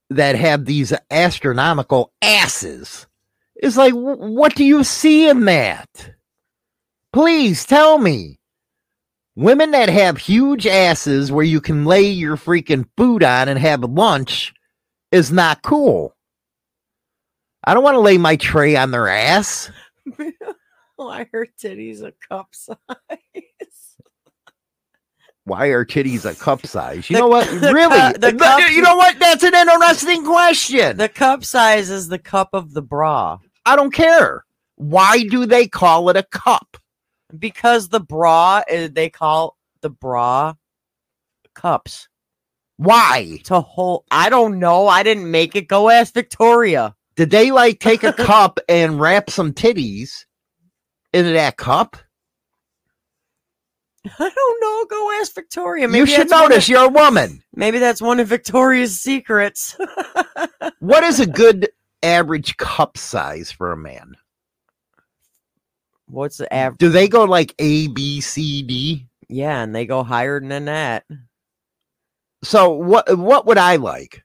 [0.10, 3.08] that have these astronomical asses.
[3.56, 6.12] It's like, what do you see in that?
[7.14, 8.40] Please tell me.
[9.36, 13.84] Women that have huge asses where you can lay your freaking food on and have
[13.84, 14.54] lunch
[15.12, 16.16] is not cool.
[17.66, 19.72] I don't want to lay my tray on their ass.
[20.98, 22.78] Oh, Why are titties a cup size?
[25.46, 27.10] Why are titties a cup size?
[27.10, 27.48] You The- know what?
[27.62, 28.14] the Really?
[28.14, 29.18] cu- the Th- cup- you know what?
[29.20, 30.98] That's an interesting question.
[30.98, 34.44] The cup size is the cup of the bra I don't care.
[34.76, 36.78] Why do they call it a cup?
[37.40, 40.54] because the bra is, they call the bra
[41.54, 42.08] cups
[42.78, 43.40] Why?
[43.46, 44.06] to hold.
[44.12, 44.88] I don't know.
[44.88, 45.68] I didn't make it.
[45.68, 46.96] Go ask Victoria.
[47.16, 50.26] Did they like take a cup and wrap some titties
[51.14, 51.98] into that cup?
[54.20, 54.86] I don't know.
[54.86, 55.88] Go ask Victoria.
[55.90, 57.42] you should notice of- you're a woman.
[57.56, 59.78] maybe that's one of Victoria's secrets.
[60.80, 61.70] What is a good
[62.04, 64.16] average cup size for a man?
[66.08, 66.78] What's the average?
[66.80, 69.08] Do they go like A, B, C, D?
[69.28, 71.06] Yeah, and they go higher than that.
[72.44, 74.24] So what what would I like?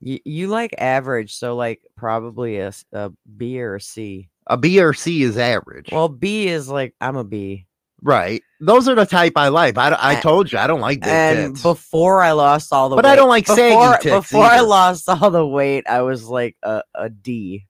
[0.00, 4.28] You, you like average, so like probably a, a B or a C.
[4.46, 5.88] A B or C is average.
[5.90, 7.66] Well, B is like I'm a B.
[8.02, 8.42] right.
[8.60, 9.76] Those are the type I like.
[9.78, 11.62] I, I told you I don't like big and tits.
[11.62, 15.08] before I lost all the But weight, I don't like before, tits Before I lost
[15.08, 17.66] all the weight, I was like a, a D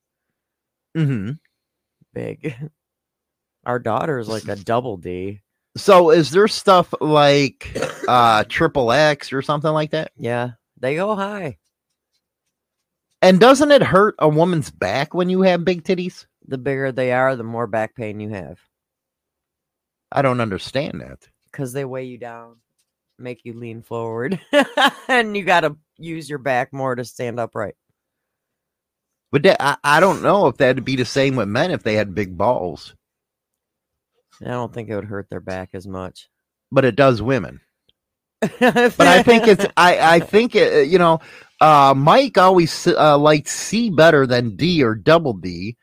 [0.97, 1.31] Mm-hmm.
[2.13, 2.55] big.
[3.65, 5.41] Our daughter is like a double D.
[5.77, 7.71] So is there stuff like
[8.07, 10.11] uh triple X or something like that?
[10.17, 11.57] Yeah, they go high.
[13.21, 16.25] And doesn't it hurt a woman's back when you have big titties?
[16.47, 18.59] The bigger they are, the more back pain you have
[20.11, 21.27] I don't understand that.
[21.51, 22.57] because they weigh you down,
[23.19, 24.39] make you lean forward,
[25.07, 27.75] and you got to use your back more to stand upright.
[29.31, 31.93] But that, I, I don't know if that'd be the same with men if they
[31.95, 32.95] had big balls.
[34.41, 36.27] I don't think it would hurt their back as much.
[36.71, 37.61] But it does women.
[38.59, 41.19] But I think it's I I think it, you know
[41.59, 45.77] uh Mike always uh, liked C better than D or double D.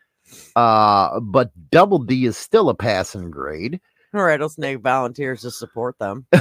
[0.57, 3.81] Uh but double D is still a passing grade.
[4.13, 6.27] Rattlesnake volunteers to support them.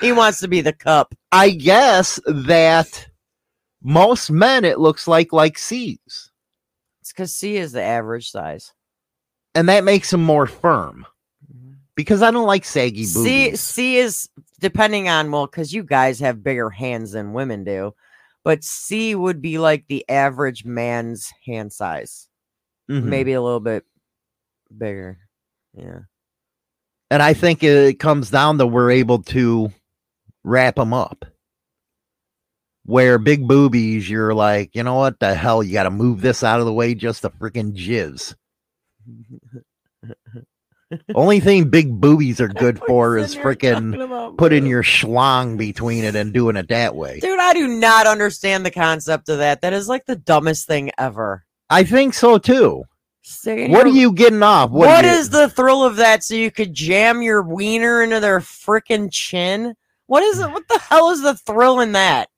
[0.00, 1.14] he wants to be the cup.
[1.32, 3.06] I guess that
[3.82, 6.30] most men it looks like like C's.
[7.00, 8.72] It's because C is the average size.
[9.54, 11.06] And that makes them more firm.
[11.94, 13.60] Because I don't like saggy C boobies.
[13.60, 14.28] C is
[14.60, 17.94] depending on well, because you guys have bigger hands than women do,
[18.44, 22.28] but C would be like the average man's hand size,
[22.90, 23.04] Mhm.
[23.04, 23.84] maybe a little bit
[24.76, 25.18] bigger.
[25.74, 26.00] Yeah,
[27.10, 29.70] And I think it comes down to we're able to
[30.42, 31.26] wrap them up.
[32.84, 35.62] Where big boobies, you're like, you know what the hell?
[35.62, 38.34] You got to move this out of the way just to freaking jizz.
[41.14, 46.32] Only thing big boobies are good for is freaking putting your schlong between it and
[46.32, 47.18] doing it that way.
[47.18, 49.62] Dude, I do not understand the concept of that.
[49.62, 51.44] That is like the dumbest thing ever.
[51.68, 52.84] I think so too.
[53.28, 54.70] Sticking What are you getting off?
[54.70, 56.22] what are you- the thrill of that?
[56.22, 59.74] So you could jam your wiener into their freaking chin?
[60.06, 60.48] What is it?
[60.48, 62.28] What the hell is the thrill in that?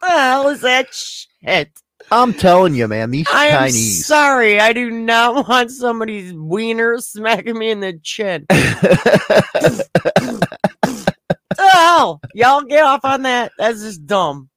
[0.00, 1.70] the hell is that shit?
[2.10, 4.06] I'm telling you, man, these I am Chinese.
[4.06, 4.60] sorry.
[4.60, 8.46] I do not want somebody's wiener smacking me in the chin.
[11.60, 13.52] oh, y'all get off on that.
[13.58, 14.48] That's just dumb.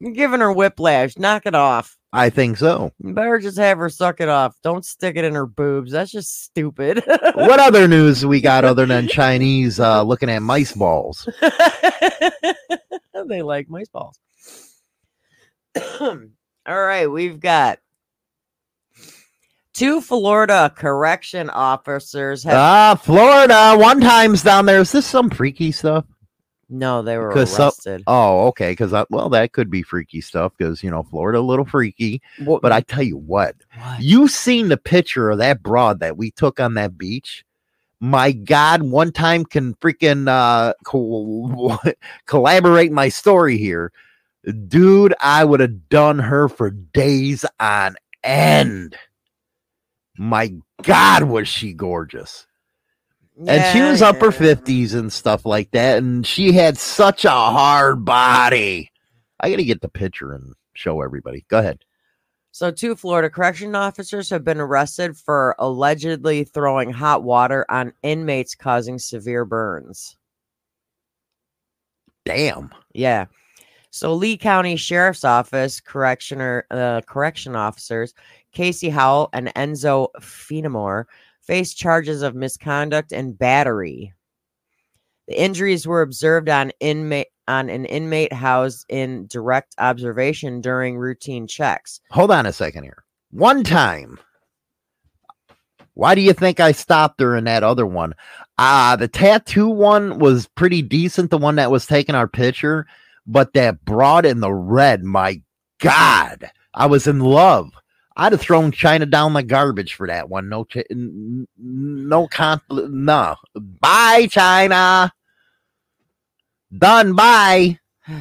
[0.00, 1.16] You're giving her whiplash.
[1.16, 1.96] Knock it off.
[2.12, 2.92] I think so.
[3.02, 4.54] You better just have her suck it off.
[4.62, 5.92] Don't stick it in her boobs.
[5.92, 7.02] That's just stupid.
[7.34, 11.26] What other news we got other than Chinese uh, looking at mice balls?
[13.26, 14.18] they like mice balls.
[16.00, 16.18] All
[16.66, 17.78] right, we've got
[19.72, 23.74] two Florida correction officers have Ah, Florida.
[23.78, 24.80] One time's down there.
[24.80, 26.04] Is this some freaky stuff?
[26.72, 28.02] No, they were some- arrested.
[28.06, 28.72] Oh, okay.
[28.72, 30.52] Because well, that could be freaky stuff.
[30.56, 32.22] Because you know, Florida a little freaky.
[32.38, 34.00] What- But I tell you what, what?
[34.00, 37.44] you seen the picture of that broad that we took on that beach?
[38.00, 41.78] My God, one time can freaking uh, co-
[42.26, 43.92] collaborate my story here,
[44.66, 45.14] dude.
[45.20, 47.94] I would have done her for days on
[48.24, 48.96] end.
[50.18, 50.52] My
[50.82, 52.46] God, was she gorgeous?
[53.46, 54.32] And she Yeah, was upper yeah.
[54.32, 58.90] 50s and stuff like that and she had such a hard body
[59.40, 61.78] i gotta get the picture and show everybody go ahead
[62.52, 68.54] So, two Florida correction officers have been arrested for allegedly throwing hot water on inmates,
[68.54, 70.16] causing severe burns.
[72.24, 73.26] damn Yeah.
[73.90, 78.14] So Lee County Sheriff's Office correctioner uh, correction officers
[78.52, 81.06] Casey Howell and Enzo Fenimore
[81.52, 84.14] faced charges of misconduct and battery.
[85.28, 91.46] The injuries were observed on inmate on an inmate housed in direct observation during routine
[91.46, 92.00] checks.
[92.10, 93.04] hold on a second here.
[93.32, 94.18] One time.
[95.92, 98.14] Why do you think i stopped her in that other one?
[98.56, 102.86] Uh the tattoo one was pretty decent the one that was taking our picture
[103.26, 105.04] but that broad in the red.
[105.04, 105.42] My
[105.80, 106.50] god.
[106.72, 107.74] I was in love
[108.16, 110.48] I'd have thrown China down the garbage for that one.
[110.48, 110.66] No,
[111.58, 113.36] no, con- no.
[113.54, 115.12] Bye, China.
[116.76, 117.14] Done.
[117.14, 117.78] Bye.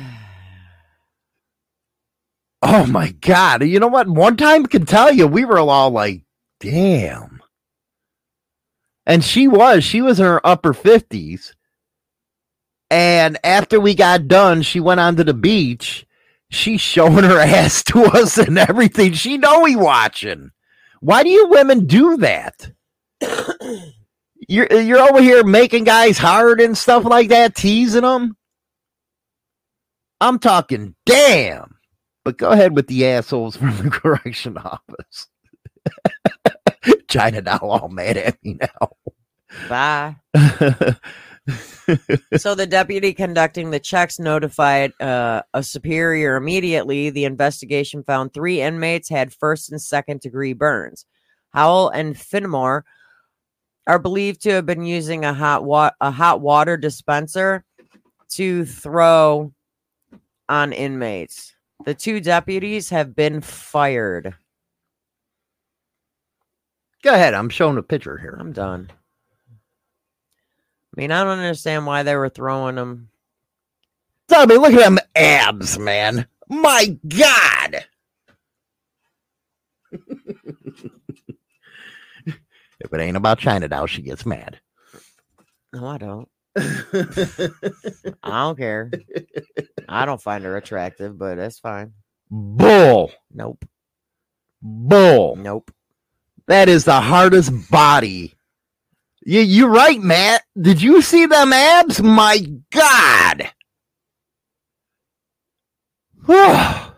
[2.64, 3.64] Oh my god!
[3.64, 4.08] You know what?
[4.08, 6.22] One time can tell you, we were all like,
[6.60, 7.42] "Damn."
[9.08, 9.84] And she was.
[9.84, 11.56] She was in her upper fifties.
[12.92, 16.06] And after we got done, she went onto the beach.
[16.52, 19.14] She's showing her ass to us and everything.
[19.14, 20.52] She know we watching.
[21.00, 22.72] Why do you women do that?
[24.48, 28.36] you're you're over here making guys hard and stuff like that, teasing them.
[30.20, 31.76] I'm talking damn.
[32.24, 35.28] But go ahead with the assholes from the correction office.
[37.08, 38.92] China now all mad at me now.
[39.70, 40.16] Bye.
[42.38, 47.10] So the deputy conducting the checks notified uh, a superior immediately.
[47.10, 51.06] The investigation found three inmates had first and second degree burns.
[51.54, 52.86] Howell and Finmore
[53.88, 57.66] are believed to have been using a hot wa- a hot water dispenser
[58.30, 59.54] to throw
[60.48, 61.54] on inmates.
[61.86, 64.36] The two deputies have been fired.
[67.04, 67.34] go ahead.
[67.34, 68.38] I'm showing a picture here.
[68.40, 68.92] I'm done.
[70.96, 73.10] I mean, I don't understand why they were throwing them.
[74.30, 76.28] I mean, look at them abs, man.
[76.50, 77.86] My God.
[82.26, 84.60] if it ain't about China now, she gets mad.
[85.74, 86.28] No, I don't.
[86.58, 87.50] I
[88.24, 88.92] don't care.
[89.88, 91.94] I don't find her attractive, but that's fine.
[92.30, 93.12] Bull.
[93.34, 93.64] Nope.
[94.62, 95.38] Bull.
[95.38, 95.72] Nope.
[96.48, 98.34] That is the hardest body.
[99.24, 100.44] You, you're right, Matt.
[100.60, 102.02] Did you see them abs?
[102.02, 102.40] My
[102.72, 103.52] God.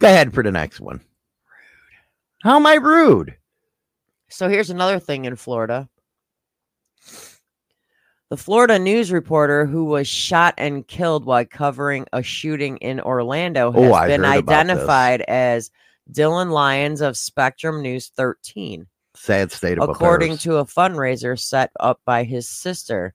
[0.00, 1.00] Go ahead for the next one.
[2.42, 3.36] How am I rude?
[4.28, 5.88] So here's another thing in Florida.
[8.30, 13.72] The Florida news reporter who was shot and killed while covering a shooting in Orlando
[13.74, 14.72] oh, has Oh, been heard about this.
[14.76, 15.70] identified as
[16.12, 18.86] Dylan Lyons of Spectrum News 13.
[19.14, 19.96] Sad state of affairs.
[19.96, 20.42] according affairs.
[20.42, 23.14] to a fundraiser set up by his sister.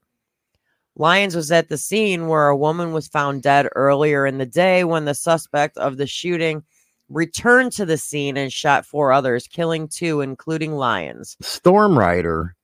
[0.95, 4.83] Lyons was at the scene where a woman was found dead earlier in the day
[4.83, 6.63] when the suspect of the shooting
[7.09, 11.35] returned to the scene and shot four others, killing two, including Lyons.
[11.41, 12.55] Storm Rider,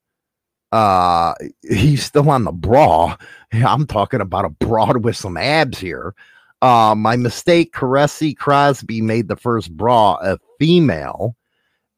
[0.72, 1.34] uh,
[1.68, 3.16] he's still on the bra.
[3.52, 6.14] I'm talking about a broad with some abs here.
[6.62, 11.36] Uh, my mistake, Caressy Crosby made the first bra a female.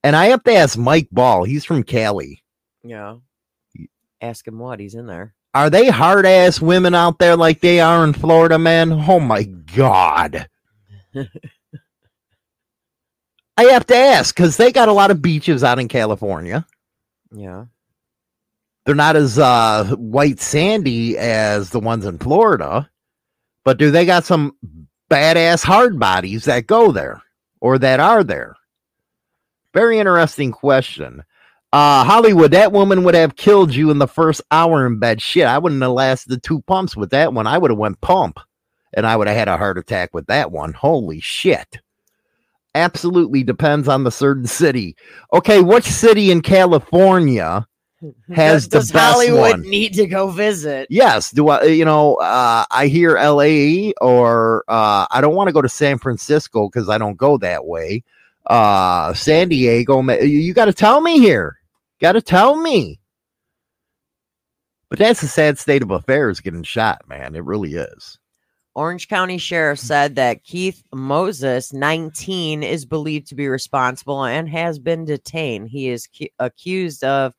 [0.03, 2.43] And I have to ask Mike Ball, he's from Cali.
[2.83, 3.17] Yeah.
[4.21, 5.33] Ask him what he's in there.
[5.53, 8.91] Are they hard ass women out there like they are in Florida, man?
[8.93, 10.47] Oh my God.
[13.57, 16.65] I have to ask because they got a lot of beaches out in California.
[17.31, 17.65] Yeah.
[18.85, 22.89] They're not as uh, white sandy as the ones in Florida,
[23.63, 24.55] but do they got some
[25.09, 27.21] badass hard bodies that go there
[27.59, 28.55] or that are there?
[29.73, 31.23] Very interesting question.
[31.73, 35.21] Uh, Hollywood, that woman would have killed you in the first hour in bed.
[35.21, 37.47] Shit, I wouldn't have lasted two pumps with that one.
[37.47, 38.39] I would have went pump,
[38.93, 40.73] and I would have had a heart attack with that one.
[40.73, 41.79] Holy shit!
[42.75, 44.97] Absolutely depends on the certain city.
[45.31, 47.65] Okay, which city in California
[48.33, 49.61] has the Does best Hollywood one?
[49.61, 50.87] need to go visit?
[50.89, 51.31] Yes.
[51.31, 55.61] Do I, you know, uh, I hear LA or uh, I don't want to go
[55.61, 58.03] to San Francisco because I don't go that way.
[58.45, 61.57] Uh, San Diego, you, you got to tell me here.
[61.99, 62.99] Got to tell me.
[64.89, 67.35] But that's a sad state of affairs getting shot, man.
[67.35, 68.17] It really is.
[68.73, 74.79] Orange County Sheriff said that Keith Moses, 19, is believed to be responsible and has
[74.79, 75.69] been detained.
[75.69, 77.33] He is cu- accused of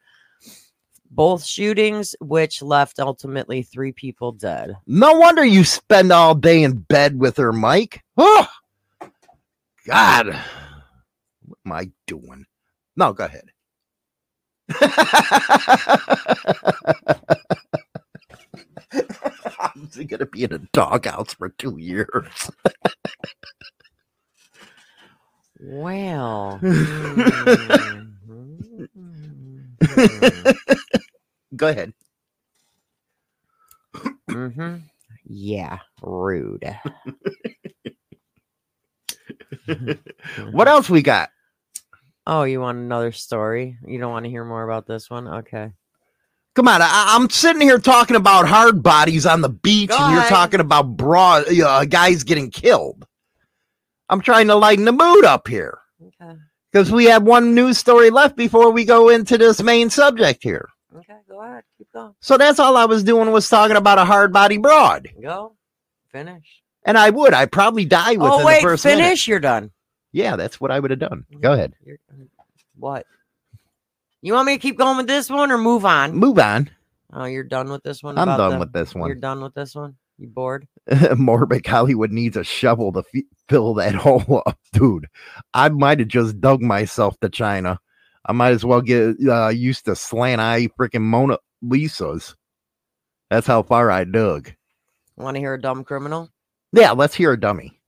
[1.15, 4.75] both shootings, which left ultimately three people dead.
[4.87, 8.03] No wonder you spend all day in bed with her, Mike.
[8.17, 8.49] Oh,
[9.87, 10.29] God.
[11.47, 12.47] What am I doing?
[12.97, 13.45] No, go ahead.
[19.59, 22.51] I'm going to be in a doghouse for two years.
[25.59, 27.21] Well, hmm,
[28.27, 28.85] hmm,
[29.87, 30.53] hmm,
[31.63, 31.93] Go ahead.
[34.29, 34.79] mm-hmm.
[35.25, 36.65] yeah, rude.
[40.51, 41.31] What else we got?
[42.27, 43.79] Oh, you want another story?
[43.87, 45.29] You don't want to hear more about this one?
[45.29, 45.71] Okay.
[46.57, 50.11] Come on, I, I'm sitting here talking about hard bodies on the beach, Go and
[50.11, 50.31] you're ahead.
[50.33, 53.07] talking about broad uh, guys getting killed.
[54.09, 56.35] I'm trying to lighten the mood up here Okay.
[56.73, 60.69] because we have one news story left before we go into this main subject here.
[60.97, 61.17] Okay.
[61.29, 61.65] Go ahead.
[61.79, 62.15] Keep going.
[62.21, 65.55] So that's all I was doing was talking about a hard body broad, Go.
[66.11, 66.63] Finish.
[66.85, 68.99] and I would, I'd probably die oh, within oh wait, the first finish.
[68.99, 69.27] minute.
[69.27, 69.71] You're done.
[70.13, 71.25] Yeah, that's what I would have done.
[71.31, 71.41] Mm-hmm.
[71.41, 71.99] Go ahead, You're,
[72.77, 73.07] what?
[74.21, 76.15] You want me to keep going with this one or move on?
[76.15, 76.71] move on.
[77.13, 78.17] Oh, you're done with this one.
[78.19, 79.07] I'm done the- with this one.
[79.09, 79.97] You're done with this one.
[80.19, 80.69] You bored?
[80.91, 85.09] Morbic Hollywood needs a shovel to f- fill that hole up, dude.
[85.55, 87.81] I might have just dug myself to China.
[88.27, 92.37] I might as well get uh, used to slant eye freaking Mona Lisa's.
[93.31, 94.53] That's how far I dug.
[95.17, 96.31] Want to hear a dumb criminal?
[96.73, 97.81] Yeah, let's hear a dummy.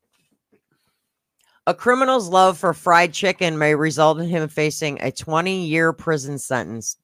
[1.67, 6.39] A criminal's love for fried chicken may result in him facing a 20 year prison
[6.39, 6.97] sentence.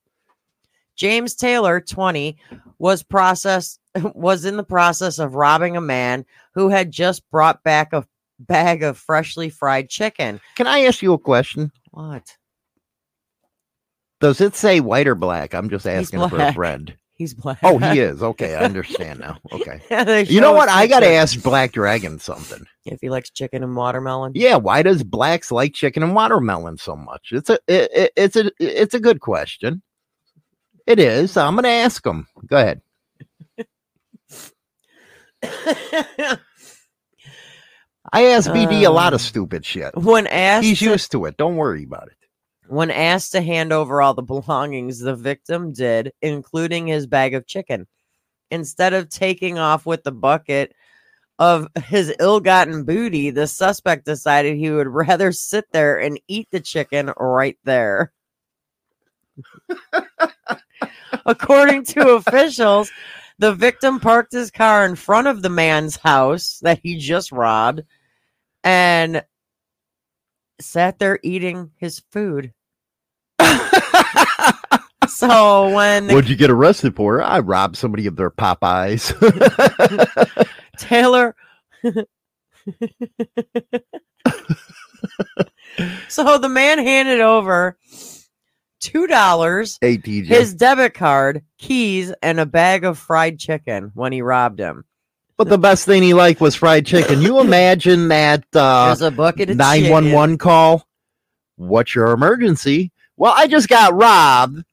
[0.95, 2.37] James Taylor, 20,
[2.77, 3.79] was processed
[4.13, 8.05] was in the process of robbing a man who had just brought back a
[8.39, 10.39] bag of freshly fried chicken.
[10.55, 11.71] Can I ask you a question?
[11.91, 12.37] What?
[14.21, 15.53] Does it say white or black?
[15.53, 16.95] I'm just asking for a friend.
[17.15, 17.59] He's black.
[17.61, 18.23] Oh, he is.
[18.31, 19.37] Okay, I understand now.
[19.51, 19.81] Okay.
[19.91, 20.69] Yeah, You know what?
[20.69, 21.19] I got to picture.
[21.19, 22.65] ask Black Dragon something.
[22.85, 24.31] if he likes chicken and watermelon.
[24.35, 27.29] Yeah, why does blacks like chicken and watermelon so much?
[27.31, 29.81] It's a it, it- it's a it's a good question.
[30.87, 31.37] It is.
[31.37, 32.27] I'm going to ask him.
[32.47, 32.81] Go ahead.
[38.13, 39.95] I ask BD a lot of Um, stupid shit.
[39.95, 41.37] when asked He's used to it.
[41.37, 42.17] Don't worry about it.
[42.71, 47.45] When asked to hand over all the belongings, the victim did, including his bag of
[47.45, 47.85] chicken.
[48.49, 50.73] Instead of taking off with the bucket
[51.37, 56.47] of his ill gotten booty, the suspect decided he would rather sit there and eat
[56.49, 58.13] the chicken right there.
[61.25, 62.89] According to officials,
[63.37, 67.81] the victim parked his car in front of the man's house that he just robbed
[68.63, 69.25] and
[70.61, 72.53] sat there eating his food.
[75.07, 77.21] So when What'd you get arrested for?
[77.21, 79.11] I robbed somebody of their Popeyes.
[80.77, 81.35] Taylor.
[86.07, 87.77] so the man handed over
[88.79, 94.59] two dollars, his debit card, keys, and a bag of fried chicken when he robbed
[94.59, 94.85] him.
[95.37, 97.21] but the best thing he liked was fried chicken.
[97.21, 100.87] You imagine that uh, There's a bucket of 911 call.
[101.57, 102.91] What's your emergency?
[103.21, 104.63] Well, I just got robbed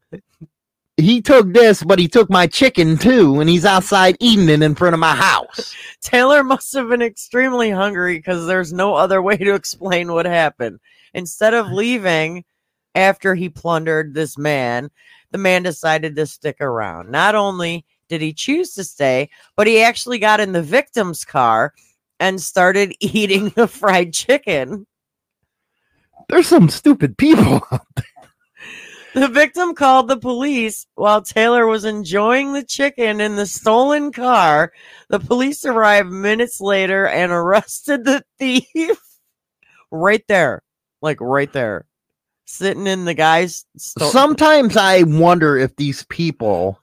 [0.99, 4.75] he took this, but he took my chicken too, and he's outside eating it in
[4.75, 5.75] front of my house.
[6.01, 10.81] Taylor must have been extremely hungry because there's no other way to explain what happened.
[11.15, 12.45] Instead of leaving
[12.97, 14.91] after he plundered this man,
[15.31, 17.11] the man decided to stick around.
[17.11, 21.75] Not only did he choose to stay, but he actually got in the victim's car
[22.19, 24.85] and started eating the fried chicken.
[26.29, 27.63] There's some stupid people.
[29.15, 34.73] The victim called the police while Taylor was enjoying the chicken in the stolen car.
[35.09, 39.01] The police arrived minutes later and arrested the thief
[39.91, 40.63] right there.
[41.01, 41.87] Like right there.
[42.45, 46.81] Sitting in the guy's sto- Sometimes I wonder if these people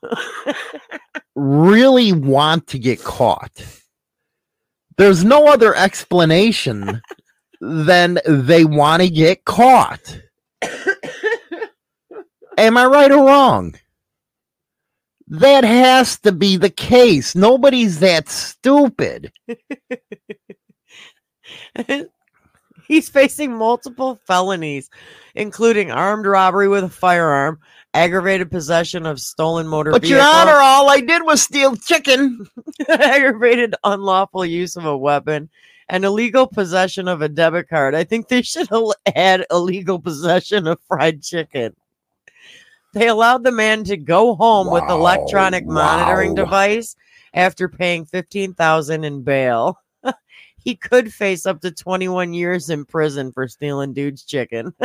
[1.36, 3.64] really want to get caught.
[4.98, 7.02] There's no other explanation
[7.60, 10.22] than they want to get caught.
[12.58, 13.76] Am I right or wrong?
[15.28, 17.36] That has to be the case.
[17.36, 19.32] Nobody's that stupid.
[22.88, 24.92] He's facing multiple felonies,
[25.34, 27.60] including armed robbery with a firearm,
[27.96, 32.46] aggravated possession of stolen motor But vehicle, your honor, all I did was steal chicken.
[32.88, 35.50] aggravated unlawful use of a weapon,
[35.90, 37.96] and illegal possession of a debit card.
[37.96, 38.70] I think they should
[39.16, 41.76] add illegal possession of fried chicken.
[42.96, 46.96] They allowed the man to go home with Wow, electronic monitoring device
[47.34, 49.78] after paying 15000 in bail.
[50.64, 54.74] he could face up to 21 years in prison for stealing dude's chicken.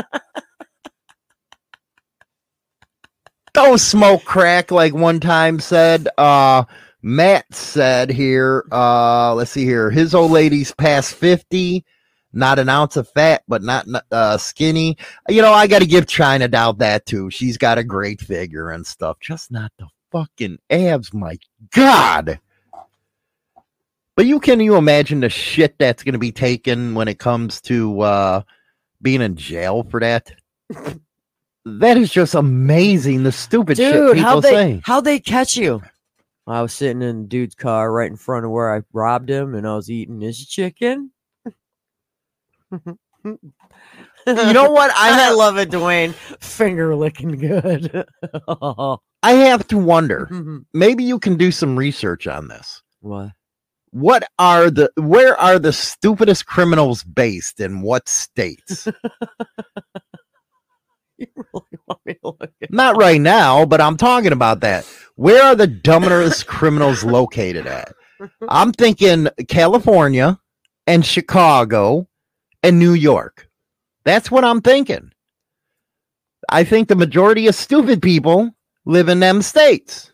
[3.52, 6.08] Don't smoke crack like one time said.
[6.18, 6.64] Uh
[7.02, 9.88] Matt said here, uh let's see here.
[9.88, 11.84] His old lady's past 50,
[12.32, 14.96] not an ounce of fat, but not uh skinny.
[15.28, 17.30] You know, I gotta give China Doll that too.
[17.30, 21.38] She's got a great figure and stuff, just not the fucking abs, my
[21.70, 22.40] god.
[24.16, 28.00] But you can you imagine the shit that's gonna be taken when it comes to
[28.00, 28.42] uh
[29.02, 30.32] being in jail for that?
[31.64, 33.22] That is just amazing.
[33.22, 34.82] The stupid shit Dude, people how they say.
[34.84, 35.82] how they catch you?
[36.46, 39.54] I was sitting in the dude's car right in front of where I robbed him,
[39.54, 41.12] and I was eating his chicken.
[42.72, 44.90] You know what?
[44.94, 46.14] I I love it, Dwayne.
[46.40, 48.06] Finger licking good.
[49.22, 50.28] I have to wonder.
[50.30, 50.58] Mm-hmm.
[50.72, 52.82] Maybe you can do some research on this.
[53.00, 53.32] what?
[53.92, 58.86] What are the where are the stupidest criminals based in what states?
[61.18, 64.86] You really want me to look at Not right now, but I'm talking about that.
[65.16, 67.92] Where are the dumbest criminals located at?
[68.48, 70.40] I'm thinking California
[70.86, 72.08] and Chicago
[72.62, 73.48] and New York.
[74.04, 75.12] That's what I'm thinking.
[76.48, 78.50] I think the majority of stupid people
[78.84, 80.12] live in them states.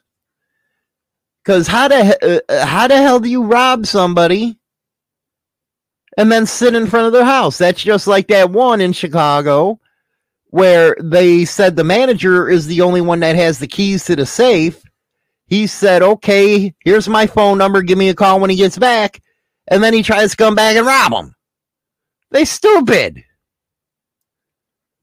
[1.45, 4.59] Cause how the uh, how the hell do you rob somebody
[6.19, 7.57] and then sit in front of their house?
[7.57, 9.79] That's just like that one in Chicago
[10.47, 14.27] where they said the manager is the only one that has the keys to the
[14.27, 14.83] safe.
[15.47, 17.81] He said, "Okay, here's my phone number.
[17.81, 19.21] Give me a call when he gets back."
[19.69, 21.36] And then he tries to come back and rob him.
[22.37, 23.25] They stupid.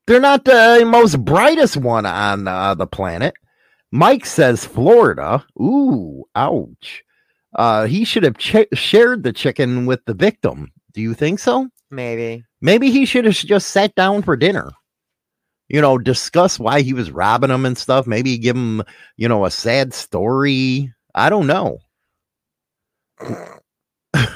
[0.06, 3.34] They're not the most brightest one on uh, the planet.
[3.92, 5.44] Mike says Florida.
[5.60, 7.04] Ooh, ouch.
[7.56, 10.72] Uh, he should have ch- shared the chicken with the victim.
[10.94, 11.70] Do you think so?
[11.90, 12.44] Maybe.
[12.62, 14.70] Maybe he should have just sat down for dinner.
[15.70, 18.06] You know, discuss why he was robbing him and stuff.
[18.06, 18.84] Maybe give him,
[19.18, 20.94] you know, a sad story.
[21.16, 21.80] I don't know.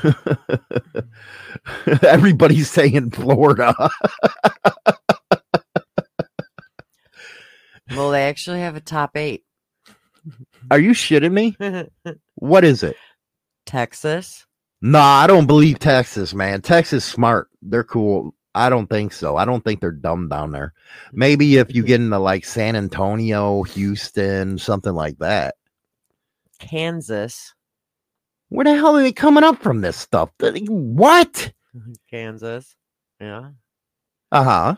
[2.04, 3.74] Everybody's saying Florida.
[7.96, 9.44] Well, they actually have a top eight.
[10.70, 11.56] Are you shitting me?
[12.36, 12.96] What is it?
[13.66, 14.46] Texas,
[14.82, 16.62] No, I don't believe Texas, man.
[16.62, 17.50] Texas smart.
[17.64, 18.36] They're cool.
[18.54, 19.38] I don't think so.
[19.38, 20.74] I don't think they're dumb down there.
[21.12, 25.56] Maybe if you get into like San Antonio, Houston, something like that.
[26.60, 27.56] Kansas,
[28.50, 30.30] Where the hell are they coming up from this stuff?
[30.40, 31.52] What?
[32.10, 32.76] Kansas.
[33.20, 33.50] Yeah.
[34.32, 34.76] Uh huh.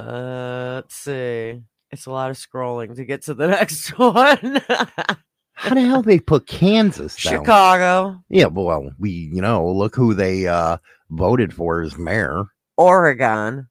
[0.00, 1.62] Uh, let's see.
[1.90, 4.60] It's a lot of scrolling to get to the next one.
[5.54, 7.32] How the hell they put Kansas down?
[7.40, 10.76] Chicago, Yeah, well, we you know look who they uh
[11.10, 12.44] voted for as mayor.
[12.76, 13.68] Oregon.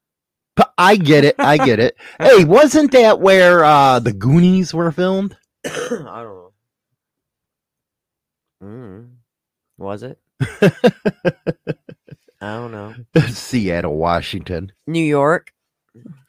[0.55, 1.35] But I get it.
[1.37, 1.95] I get it.
[2.19, 5.37] hey, wasn't that where uh the Goonies were filmed?
[5.65, 6.51] I don't know.
[8.63, 9.14] Mm.
[9.77, 10.19] Was it?
[12.41, 12.93] I don't know.
[13.29, 14.71] Seattle, Washington.
[14.87, 15.51] New York.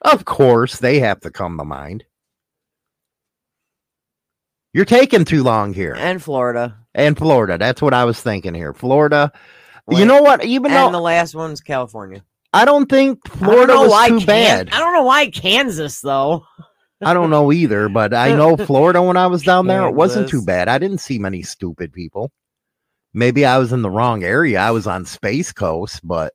[0.01, 2.05] Of course, they have to come to mind.
[4.73, 5.95] You're taking too long here.
[5.97, 6.77] and Florida.
[6.95, 7.59] And Florida.
[7.59, 8.73] That's what I was thinking here.
[8.75, 9.33] Florida.
[9.91, 10.45] You know what?
[10.45, 12.25] Even and though the last one's California.
[12.53, 14.71] I don't think I don't Florida was too Kan- bad.
[14.73, 16.45] I don't know why Kansas though.
[17.03, 20.29] I don't know either, but I know Florida when I was down there, it wasn't
[20.29, 20.69] too bad.
[20.69, 22.33] I didn't see many stupid people.
[23.17, 24.61] Maybe I was in the wrong area.
[24.61, 26.35] I was on Space Coast, but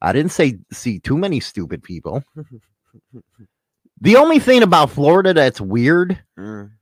[0.00, 2.24] I didn't say see too many stupid people.
[4.00, 6.72] the only thing about Florida that's weird Mm.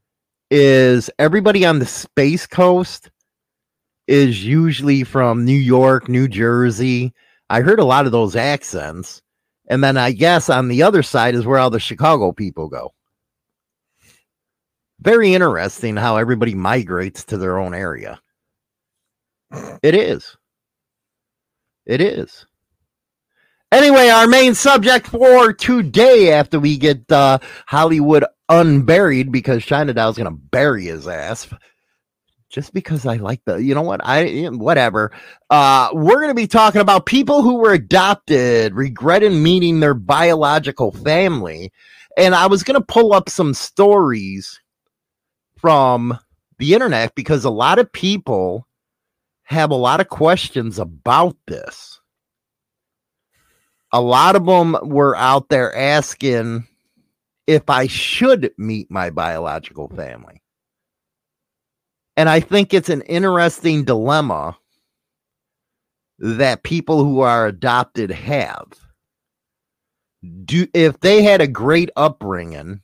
[0.51, 3.11] is everybody on the Space Coast
[4.07, 7.13] is usually from New York, New Jersey.
[7.51, 9.21] I heard a lot of those accents.
[9.69, 12.95] And then I guess on the other side is where all the Chicago people go.
[15.01, 18.19] Very interesting how everybody migrates to their own area.
[19.83, 20.37] It is.
[21.87, 22.47] It is.
[23.73, 30.17] Anyway, our main subject for today, after we get uh, Hollywood unburied, because China Doll's
[30.17, 31.49] going to bury his ass,
[32.49, 35.13] just because I like the, you know what, I whatever.
[35.51, 40.91] Uh, we're going to be talking about people who were adopted, regretting meeting their biological
[40.91, 41.73] family,
[42.17, 44.61] and I was going to pull up some stories
[45.59, 46.19] from
[46.59, 48.67] the internet because a lot of people
[49.51, 52.01] have a lot of questions about this
[53.93, 56.67] a lot of them were out there asking
[57.47, 60.43] if I should meet my biological family.
[62.17, 64.57] And I think it's an interesting dilemma
[66.19, 68.67] that people who are adopted have.
[70.45, 72.83] Do if they had a great upbringing,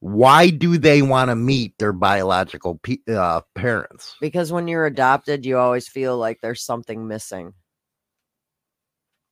[0.00, 4.16] why do they want to meet their biological pe- uh, parents?
[4.20, 7.54] Because when you're adopted, you always feel like there's something missing.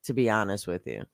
[0.05, 1.05] To be honest with you.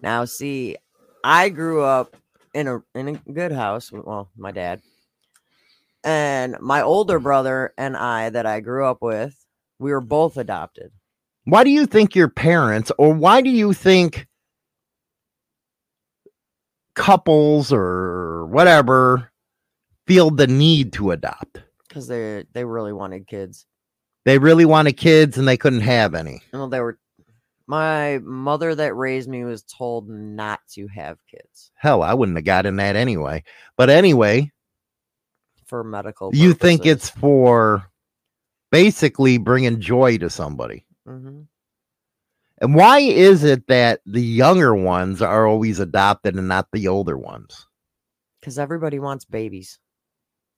[0.00, 0.76] Now, see,
[1.22, 2.16] I grew up
[2.54, 3.92] in a in a good house.
[3.92, 4.80] Well, my dad
[6.04, 9.36] and my older brother and I that I grew up with,
[9.78, 10.90] we were both adopted.
[11.44, 14.26] Why do you think your parents, or why do you think
[16.98, 19.30] couples or whatever
[20.06, 21.62] feel the need to adopt?
[21.88, 23.64] because they they really wanted kids.
[24.26, 26.42] They really wanted kids and they couldn't have any.
[26.52, 26.98] Well, they were.
[27.66, 32.44] My mother that raised me was told not to have kids Hell, I wouldn't have
[32.44, 33.42] gotten that anyway.
[33.76, 34.50] But anyway,
[35.66, 36.30] for medical.
[36.34, 37.90] you think it's for
[38.70, 40.84] basically bringing joy to somebody.
[41.06, 41.46] Mhm.
[42.60, 47.16] And why is it that the younger ones are always adopted and not the older
[47.16, 47.66] ones?
[48.40, 49.78] because everybody wants babies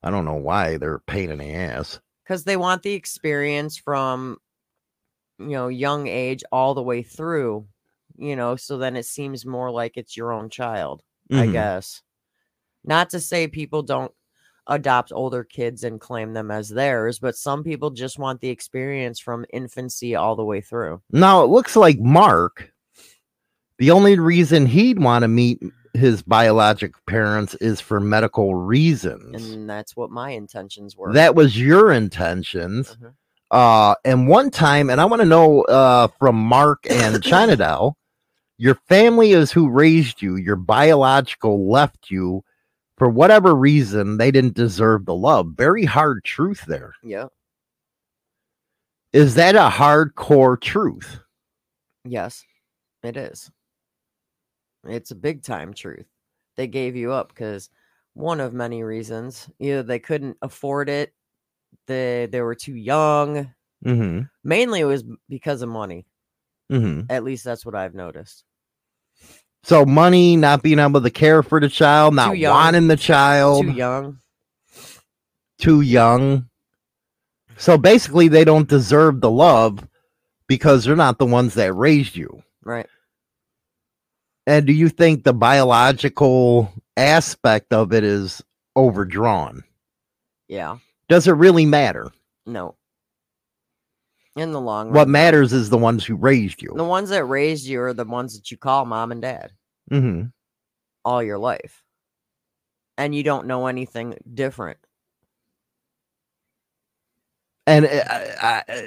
[0.02, 1.98] I don't know why they're a pain in the ass.
[2.24, 4.36] because they want the experience from
[5.38, 7.66] you know young age all the way through
[8.18, 11.52] you know so then it seems more like it's your own child i Mhm.
[11.52, 12.02] guess
[12.84, 14.12] not to say people don't
[14.70, 19.18] adopt older kids and claim them as theirs but some people just want the experience
[19.20, 22.72] from infancy all the way through Now it looks like Mark,
[23.78, 25.60] the only reason he'd want to meet
[25.94, 29.52] his biologic parents is for medical reasons.
[29.52, 32.96] and that's what my intentions were That was your intentions.
[33.02, 33.12] Mhm.
[33.50, 37.56] Uh, and one time, and I want to know uh, from Mark and China
[38.58, 42.44] your family is who raised you, your biological left you
[43.00, 45.54] for whatever reason, they didn't deserve the love.
[45.56, 46.92] Very hard truth there.
[47.02, 47.28] yeah
[49.14, 51.18] Is that a hardcore truth?
[52.04, 52.44] Yes,
[53.02, 53.50] it is.
[54.86, 56.04] It's a big time truth.
[56.58, 57.70] They gave you up because
[58.12, 59.48] one of many reasons.
[59.58, 61.14] Either they couldn't afford it,
[61.86, 63.50] they they were too young.
[63.82, 64.24] Mm-hmm.
[64.44, 66.04] Mainly it was because of money.
[66.70, 67.06] Mm-hmm.
[67.08, 68.44] At least that's what I've noticed.
[69.62, 73.72] So money, not being able to care for the child, not wanting the child, Too
[73.72, 74.18] young.
[75.58, 76.48] too young.
[77.56, 79.86] So basically, they don't deserve the love
[80.48, 82.42] because they're not the ones that raised you.
[82.64, 82.86] Right.
[84.46, 88.42] And do you think the biological aspect of it is
[88.74, 89.62] overdrawn?
[90.48, 90.78] Yeah.
[91.08, 92.10] Does it really matter?
[92.46, 92.74] No.
[94.36, 94.94] In the long run.
[94.94, 96.72] What matters is the ones who raised you.
[96.74, 99.52] The ones that raised you are the ones that you call mom and dad
[99.88, 100.24] hmm
[101.04, 101.82] all your life.
[102.98, 104.78] And you don't know anything different.
[107.66, 108.82] And uh, uh, uh,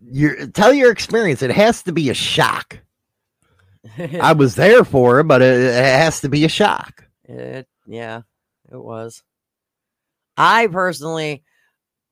[0.00, 1.42] your tell your experience.
[1.42, 2.78] It has to be a shock.
[3.98, 7.04] I was there for it, but it, it has to be a shock.
[7.24, 8.22] It yeah,
[8.70, 9.22] it was.
[10.36, 11.42] I personally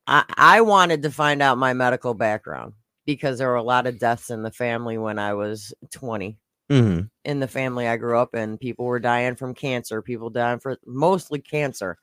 [0.06, 2.74] I I wanted to find out my medical background
[3.06, 6.38] because there were a lot of deaths in the family when I was 20.
[6.70, 10.58] hmm In the family I grew up in, people were dying from cancer, people dying
[10.60, 11.98] for mostly cancer.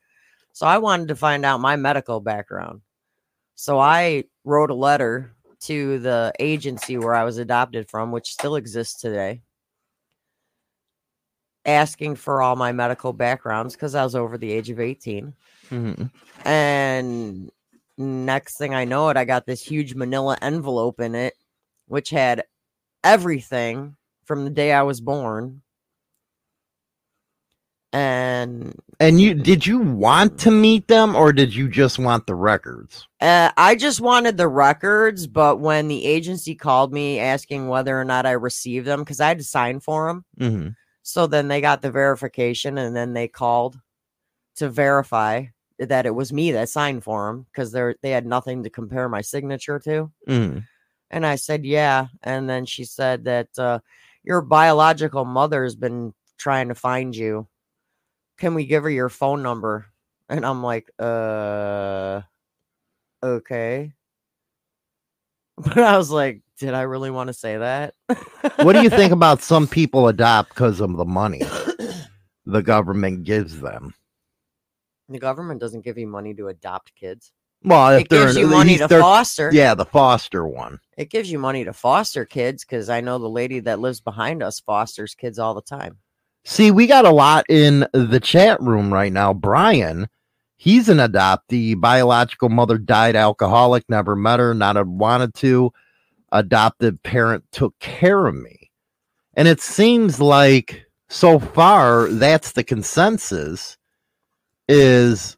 [0.54, 2.82] So I wanted to find out my medical background.
[3.56, 8.56] So I wrote a letter to the agency where I was adopted from, which still
[8.58, 9.42] exists today,
[11.66, 15.34] asking for all my medical backgrounds because I was over the age of 18.
[15.70, 16.12] Mhm.
[16.46, 17.52] And
[17.98, 21.34] next thing I know it, I got this huge manila envelope in it,
[21.88, 22.44] which had
[23.04, 25.62] everything from the day I was born.
[27.92, 32.34] And And you did you want to meet them or did you just want the
[32.34, 33.08] records?
[33.22, 38.04] Uh, I just wanted the records, but when the agency called me asking whether or
[38.04, 40.70] not I received them, because I had to sign for them, Mm-hmm.
[41.04, 43.78] so then they got the verification, and then they called
[44.56, 45.46] to verify
[45.80, 49.10] that it was me that signed for them because they they had nothing to compare
[49.10, 50.12] my signature to.
[50.28, 50.60] Mm-hmm.
[51.14, 52.08] And I said, yeah.
[52.24, 53.80] And then she said that uh,
[54.24, 57.48] your biological mother has been trying to find you.
[58.40, 59.86] Can we give her your phone number?
[60.28, 62.22] And I'm like, uh,
[63.22, 63.94] okay.
[65.56, 67.94] But I was like, did I really want to say that?
[68.64, 71.44] What do you think about some people adopt because of the money
[72.48, 73.94] the government gives them?
[75.14, 77.32] The government doesn't give you money to adopt kids.
[77.64, 79.50] Well, if It they're gives you money to foster.
[79.54, 80.80] Yeah, the foster one.
[80.98, 84.44] It gives you money to foster kids because I know the lady that lives behind
[84.44, 85.98] us fosters kids all the time.
[86.46, 89.34] See, we got a lot in the chat room right now.
[89.34, 90.10] Brian,
[90.58, 91.80] he's an adoptee.
[91.80, 95.72] Biological mother died alcoholic, never met her, not a wanted to.
[96.34, 98.72] Adopted parent took care of me.
[99.36, 103.78] And it seems like so far that's the consensus
[104.68, 105.38] is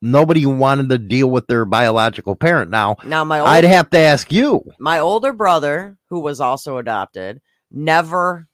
[0.00, 2.70] nobody wanted to deal with their biological parent.
[2.70, 4.62] Now, Now my I'd have to ask you.
[4.78, 7.40] my older brother, who was also adopted,
[7.70, 8.48] never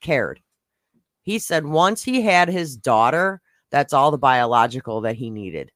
[0.00, 0.40] cared.
[1.22, 3.40] He said once he had his daughter,
[3.70, 5.70] that's all the biological that he needed.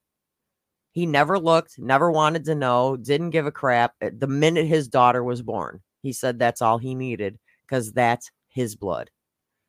[0.93, 3.95] He never looked, never wanted to know, didn't give a crap.
[4.03, 8.31] Uh, The minute his daughter was born, he said that's all he needed because that's
[8.49, 9.11] his blood.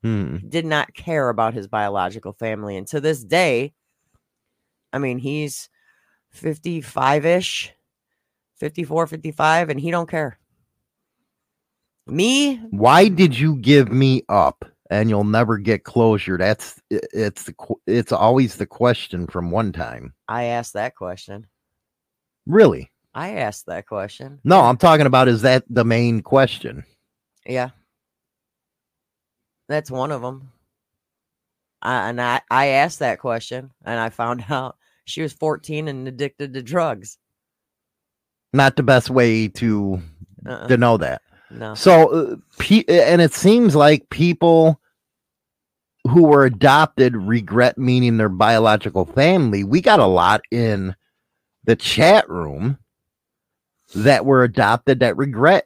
[0.02, 0.38] Hmm.
[0.50, 2.76] Did not care about his biological family.
[2.76, 3.74] And to this day,
[4.94, 5.70] I mean, he's
[6.32, 7.74] 55 ish,
[8.56, 10.40] 54, 55, and he don't care.
[12.06, 17.56] Me, why did you give me up and you'll never get closure that's it's the
[17.88, 21.48] it's always the question from one time I asked that question.
[22.46, 24.40] really I asked that question.
[24.44, 26.84] no i'm talking about is that the main question
[27.46, 27.70] Yeah.
[29.70, 30.52] That's one of them.
[31.82, 36.08] I, and I, I asked that question and I found out she was 14 and
[36.08, 37.18] addicted to drugs.
[38.54, 40.02] not the best way to
[40.46, 40.68] Uh-uh.
[40.68, 41.74] to know that No.
[41.76, 44.80] so uh, pe- and it seems like people
[46.10, 50.96] who were adopted regret meeting their biological family we got a lot in
[51.64, 52.78] the chat room
[53.96, 55.66] that were adopted that regret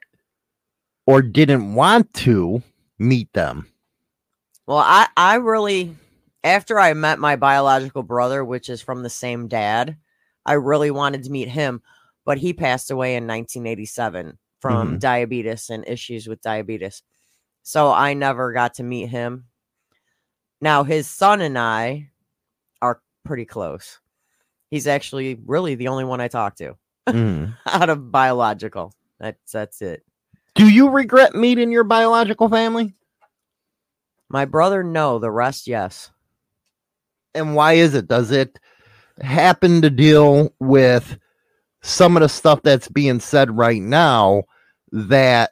[1.05, 2.61] or didn't want to
[2.99, 3.65] meet them
[4.67, 5.95] Well, I, I really,
[6.47, 9.97] after I met my biological brother, which is from the same dad,
[10.45, 11.81] I really wanted to meet him,
[12.25, 14.99] but he passed away in 1987 from Mhm.
[14.99, 17.03] diabetes and issues with diabetes.
[17.63, 19.45] So I never got to meet him.
[20.61, 22.11] Now, his son and I
[22.81, 23.99] are pretty close.
[24.71, 26.77] He's actually really the only one I talk to
[27.07, 27.55] Mhm.
[27.65, 28.93] out of biological.
[29.19, 30.03] That's that's it.
[30.55, 32.95] Do you regret meeting your biological family?
[34.29, 35.19] My brother, no.
[35.19, 36.11] The rest, yes.
[37.37, 38.07] And why is it?
[38.07, 38.59] Does it
[39.21, 41.17] happen to deal with
[41.81, 44.43] some of the stuff that's being said right now
[44.91, 45.51] that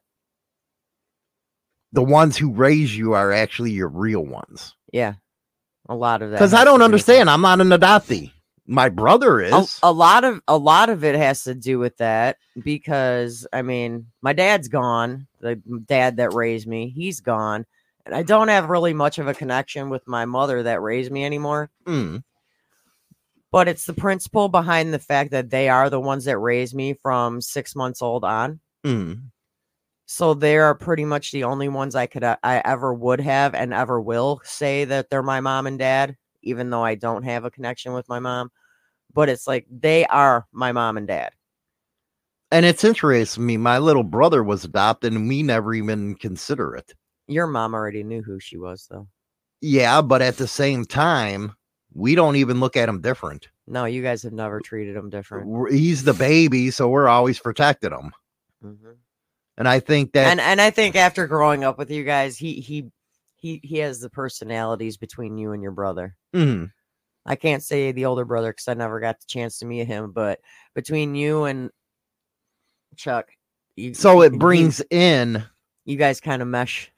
[1.91, 4.75] the ones who raise you are actually your real ones?
[4.91, 5.13] Yeah.
[5.87, 6.37] A lot of that.
[6.37, 6.85] Because I don't do with that.
[6.85, 7.29] understand.
[7.29, 8.31] I'm not an adoptee.
[8.67, 9.79] My brother a, is.
[9.83, 14.07] a lot of a lot of it has to do with that because I mean
[14.23, 15.55] my dad's gone the
[15.85, 17.67] dad that raised me he's gone
[18.05, 21.25] and I don't have really much of a connection with my mother that raised me
[21.25, 22.23] anymore Mm.
[23.51, 26.93] but it's the principle behind the fact that they are the ones that raised me
[26.93, 29.31] from 6 months old on Mm.
[30.05, 33.55] so they are pretty much the only ones I could uh, I ever would have
[33.55, 37.45] and ever will say that they're my mom and dad even though I don't have
[37.45, 38.51] a connection with my mom
[39.13, 41.33] but it's like they are my mom and dad
[42.51, 43.57] And it's interesting to me.
[43.57, 46.93] My little brother was adopted and we never even consider it.
[47.27, 49.07] Your mom already knew who she was, though.
[49.61, 51.53] Yeah, but at the same time,
[51.93, 53.47] we don't even look at him different.
[53.67, 55.71] No, you guys have never treated him different.
[55.73, 58.11] He's the baby, so we're always protecting him.
[58.63, 58.97] Mhm.
[59.57, 62.59] And I think that And and I think after growing up with you guys, he
[62.59, 62.91] he
[63.37, 66.15] he he has the personalities between you and your brother.
[66.35, 66.71] Mhm.
[67.25, 70.11] I can't say the older brother because I never got the chance to meet him.
[70.11, 70.41] But
[70.75, 71.71] between you and
[72.97, 73.29] Chuck,
[73.75, 75.43] you, So it you- brings in
[75.85, 76.91] you guys kind of mesh.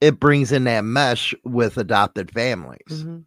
[0.00, 2.80] It brings in that mesh with adopted families.
[2.88, 3.24] Mhm.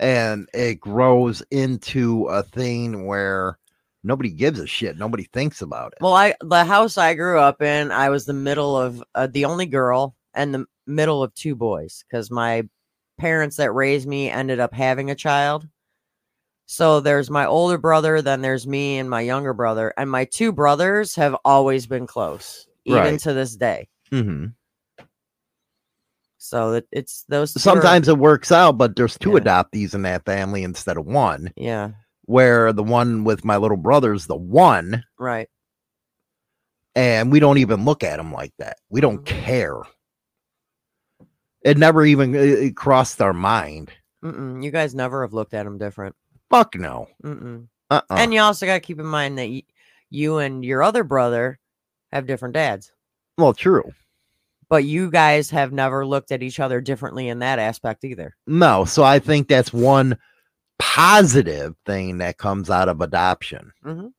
[0.00, 3.58] and it grows into a thing where
[4.02, 4.98] nobody gives a shit.
[4.98, 5.98] Nobody thinks about it.
[6.00, 9.44] Well, I the house I grew up in, I was the middle of uh, the
[9.44, 12.68] only girl and the middle of two boys because my
[13.18, 15.68] parents that raised me ended up having a child.
[16.66, 20.50] So there's my older brother, then there's me and my younger brother, and my two
[20.50, 23.20] brothers have always been close, even Right.
[23.20, 23.88] to this day.
[24.10, 24.54] Mhm.
[26.44, 27.52] So it, it's those.
[27.52, 29.38] two are- Sometimes it works out, but there's two Yeah.
[29.40, 31.52] adoptees in that family instead of one.
[31.56, 31.92] yeah,
[32.26, 35.48] Where the one with my little brother's the one, right.
[36.94, 38.76] and we don't even look at him like that.
[38.90, 39.26] We don't Mhm.
[39.26, 39.76] care.
[41.62, 43.90] It never even it crossed our mind.
[44.22, 46.14] Mm-mm, you guys never have looked at him different.
[46.50, 47.08] Fuck no.
[47.24, 47.68] Mm-mm.
[47.90, 48.02] Uh-uh.
[48.16, 49.62] And you also got to keep in mind that y-
[50.10, 51.58] you and your other brother
[52.12, 52.92] have different dads.
[53.38, 53.92] well, true.
[54.74, 58.34] But you guys have never looked at each other differently in that aspect either.
[58.48, 60.18] No, so I think that's one
[60.80, 64.10] positive thing that comes out of adoption Mhm.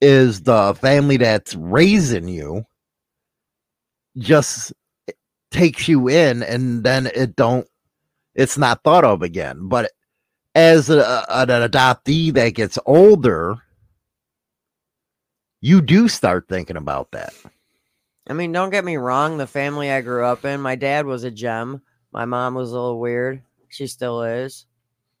[0.00, 2.64] is the family that's raising you
[4.16, 4.72] just
[5.50, 7.66] takes you in and then it don't
[8.36, 9.90] it's not thought of again but
[10.54, 13.56] as a- an adoptee that gets older
[15.60, 17.34] you do start thinking about that
[18.32, 19.36] I mean, don't get me wrong.
[19.36, 21.82] The family I grew up in, my dad was a gem.
[22.12, 23.42] My mom was a little weird.
[23.68, 24.64] She still is.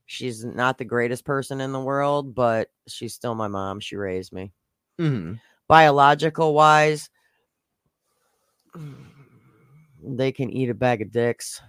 [0.06, 3.80] She's not the greatest person in the world, but she's still my mom.
[3.80, 4.52] She raised me.
[4.98, 5.40] Mhm.
[5.68, 7.10] Biological wise,
[10.02, 11.60] they can eat a bag of dicks.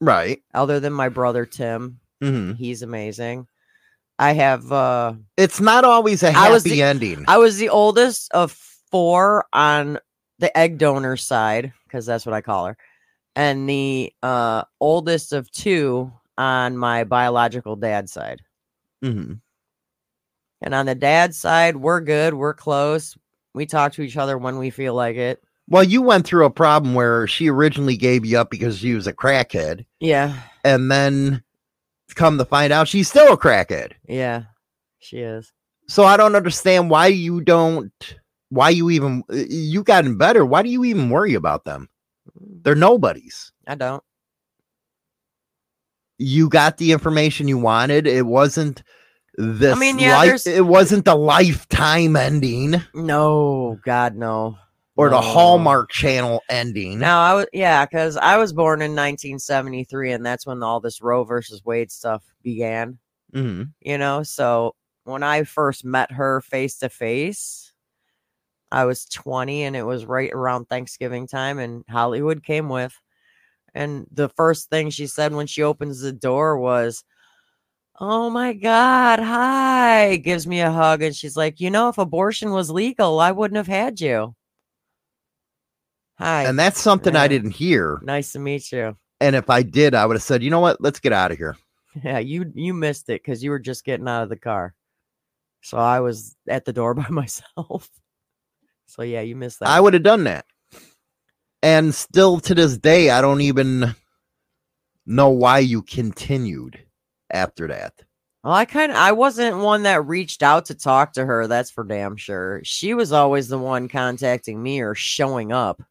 [0.00, 2.56] right Other than my brother Tim, Mhm.
[2.56, 3.46] he's amazing.
[4.18, 7.68] I have uh it's not always a I was happy the- ending I was the
[7.68, 8.50] oldest of
[8.90, 10.00] four on
[10.42, 12.76] the egg donor side, because that's what I call her,
[13.34, 18.42] and the uh, oldest of two on my biological dad side.
[19.02, 19.40] Mhm.
[20.60, 22.34] And on the dad side, we're good.
[22.34, 23.16] We're close.
[23.54, 25.42] We talk to each other when we feel like it.
[25.68, 29.06] Well, you went through a problem where she originally gave you up because she was
[29.06, 30.34] a crackhead, Yeah.
[30.64, 31.42] and then
[32.14, 33.92] come to find out she's still a crackhead.
[34.08, 34.42] Yeah.
[34.98, 35.52] She is.
[35.88, 37.92] So I don't understand why you don't,
[38.52, 40.44] why you even, you gotten better.
[40.44, 41.88] Why do you even worry about them?
[42.62, 43.50] They're nobodies.
[43.66, 44.02] I don't.
[46.18, 48.06] You got the information you wanted.
[48.06, 48.82] It wasn't
[49.36, 49.74] this.
[49.74, 54.58] I mean, yeah, life, it wasn't the lifetime ending No, God, no.
[54.96, 56.98] or the Hallmark Channel ending.
[56.98, 61.00] No, I was yeah, because I was born in 1973, and that's when all this
[61.00, 62.98] Roe versus Wade stuff began.
[63.34, 63.72] Mhm.
[63.80, 64.74] You know, so
[65.04, 67.71] when I first met her face to face,
[68.72, 72.98] I was 20, and it was right around Thanksgiving time, and Hollywood came with.
[73.74, 77.04] And the first thing she said when she opens the door was,
[78.00, 80.16] Oh my God, hi.
[80.16, 81.02] Gives me a hug.
[81.02, 84.34] And she's like, You know, if abortion was legal, I wouldn't have had you.
[86.18, 86.44] Hi.
[86.44, 88.00] And that's something I didn't hear.
[88.02, 88.96] nice to meet you.
[89.20, 90.80] And if I did, I would have said, you know what?
[90.80, 91.56] Let's get out of here.
[92.02, 94.74] Yeah, you you missed it because you were just getting out of the car.
[95.60, 97.88] So I was at the door by myself.
[98.92, 99.70] So yeah, you missed that.
[99.70, 100.44] I would have done that.
[101.62, 103.94] And still to this day, I don't even
[105.06, 106.78] know why you continued
[107.30, 107.94] after that.
[108.44, 111.46] Well, I kind of I wasn't one that reached out to talk to her.
[111.46, 112.60] That's for damn sure.
[112.64, 115.82] She was always the one contacting me or showing up.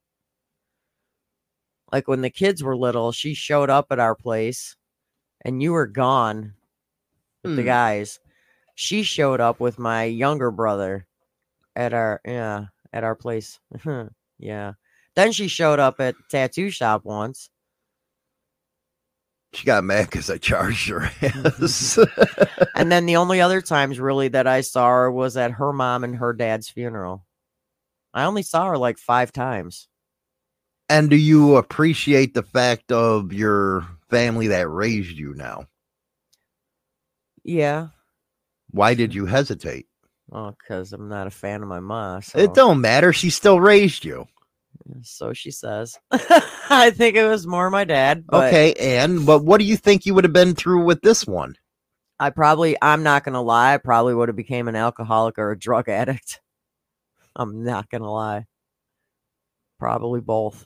[1.92, 4.76] Like when the kids were little, she showed up at our place,
[5.44, 6.54] and you were gone
[7.44, 7.68] with the Hmm.
[7.68, 8.20] guys.
[8.76, 11.08] She showed up with my younger brother
[11.76, 13.60] at our yeah at our place.
[14.40, 14.74] yeah.
[15.16, 17.50] Then she showed up at tattoo shop once.
[19.54, 22.00] She got mad because I charged her ass.
[22.76, 26.04] And then the only other times really that I saw her was at her mom
[26.06, 27.26] and her dad's funeral.
[28.14, 29.88] I only saw her like five times.
[30.90, 35.68] and do you appreciate the fact of your family that raised you now?
[37.44, 37.90] Yeah.
[38.72, 39.88] Why did you hesitate?
[40.32, 42.22] Well, because I'm not a fan of my mom.
[42.22, 43.12] So, It don't matter.
[43.12, 44.28] She still raised you.
[45.02, 46.00] so she says.
[46.70, 48.24] I think it was more my dad.
[48.28, 51.28] But okay, and but what do you think you would have been through with this
[51.28, 51.56] one?
[52.18, 55.60] I probably I'm not gonna lie, I probably would have became an alcoholic or a
[55.60, 56.40] drug addict.
[57.36, 58.46] I'm not gonna lie.
[59.80, 60.66] Probably both.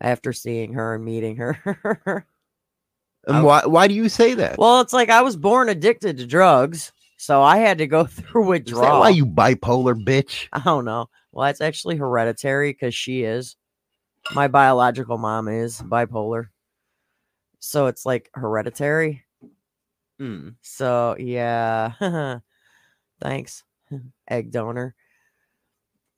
[0.00, 2.26] After seeing her and meeting her.
[3.26, 4.56] And why why do you say that?
[4.56, 8.44] Well, it's like I was born addicted to drugs, so I had to go through
[8.44, 8.82] Is withdrawal.
[8.84, 10.48] that why you bipolar bitch?
[10.52, 11.10] I don't know.
[11.32, 13.56] Well, it's actually hereditary because she is.
[14.34, 16.46] My biological mom is bipolar.
[17.58, 19.24] So it's like hereditary.
[20.20, 20.54] Mm.
[20.62, 22.38] So yeah.
[23.20, 23.64] Thanks,
[24.30, 24.94] egg donor.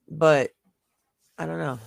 [0.09, 0.51] But
[1.39, 1.79] I don't know.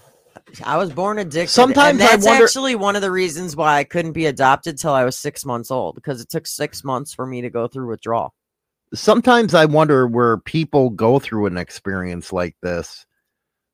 [0.63, 1.51] I was born addicted.
[1.51, 4.91] Sometimes and that's wonder- actually one of the reasons why I couldn't be adopted till
[4.93, 7.87] I was six months old because it took six months for me to go through
[7.89, 8.33] withdrawal.
[8.93, 13.05] Sometimes I wonder where people go through an experience like this.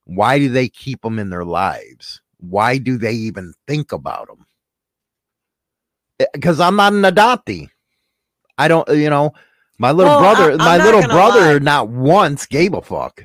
[0.05, 2.21] Why do they keep them in their lives?
[2.37, 4.45] Why do they even think about them?
[6.33, 7.69] Because I'm not an adoptee.
[8.57, 9.33] I don't, you know,
[9.77, 11.59] my little Well, brother, I'm my little brother, lie.
[11.59, 13.23] not once gave a fuck.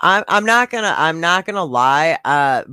[0.00, 2.18] I'm I'm not gonna I'm not gonna lie.
[2.24, 2.64] Uh,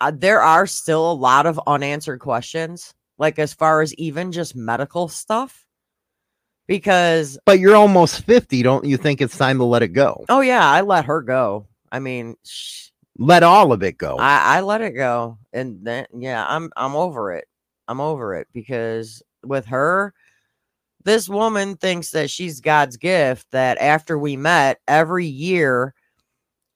[0.00, 4.54] uh, there are still a lot of unanswered questions, like as far as even just
[4.56, 5.66] medical stuff.
[6.70, 8.62] Because But you're almost 50.
[8.62, 10.24] Don't you think it's time to let it go?
[10.28, 11.66] oh yeah, I let her go.
[11.90, 14.16] I mean, sh- Let all of it go.
[14.18, 17.48] I I let it go, and then yeah, I'm I'm over it.
[17.88, 20.14] I'm over it because with her,
[21.02, 23.48] this woman thinks that she's God's gift.
[23.50, 25.92] That after we met, every year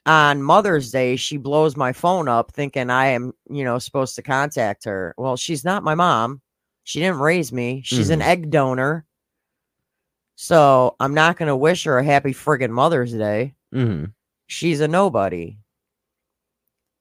[0.06, 4.22] on Mother's Day, she blows my phone up thinking I am, you know, supposed to
[4.22, 5.14] contact her.
[5.16, 6.40] Well, she's not my mom.
[6.82, 7.82] She didn't raise me.
[7.84, 8.26] She's an Mhm.
[8.26, 9.06] egg donor.
[10.36, 13.54] So I'm not going to wish her a happy friggin' Mother's Day.
[13.72, 14.12] Mhm.
[14.46, 15.58] She's a nobody.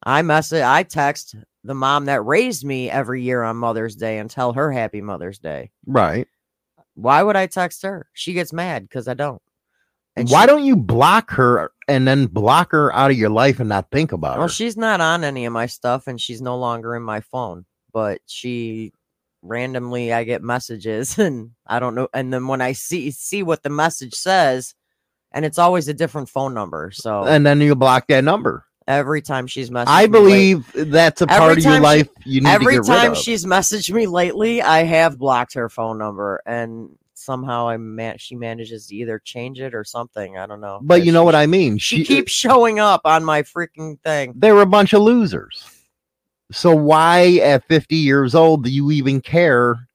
[0.04, 4.30] I message, I text the mom that raised me every year on Mother's Day and
[4.30, 5.72] tell her happy Mother's Day.
[5.86, 6.28] Right.
[6.96, 8.08] Why would I text her?
[8.14, 9.42] She gets mad because I don't.
[10.16, 13.60] And Why she- don't you block her and then block her out of your life
[13.60, 14.40] and not think about it?
[14.40, 14.54] Well, her?
[14.54, 18.22] she's not on any of my stuff and she's no longer in my phone, but
[18.28, 18.94] she
[19.44, 23.62] randomly I get messages and I don't know and then when I see see what
[23.62, 24.74] the message says
[25.32, 26.92] and it's always a different phone number.
[26.94, 28.66] So and then you block that number.
[28.88, 32.08] every time she's messaged I me late- believe that's a part of your she- life
[32.26, 35.70] you need every to get rid time she's messaged me lately, I have blocked her
[35.70, 40.38] phone number and somehow I man- she manages to either change it or something.
[40.38, 40.80] I don't know.
[40.82, 41.78] but you know what I mean.
[41.78, 44.34] She uh, keeps showing up on my freaking thing.
[44.36, 45.64] they were a bunch of losers.
[46.54, 49.90] So why at 50 years old do you even care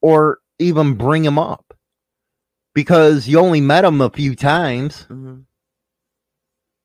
[0.00, 1.74] or even bring him up?
[2.74, 5.06] Because you only met him a few times.
[5.10, 5.46] Mhm.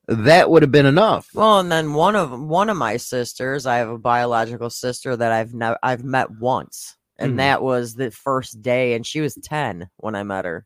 [0.08, 1.30] That would have been enough.
[1.34, 5.32] Well, and then one of one of my sisters, I have a biological sister that
[5.32, 7.38] I've never I've met once, and Mhm.
[7.38, 10.66] that was the first day, and she was ten when I met her,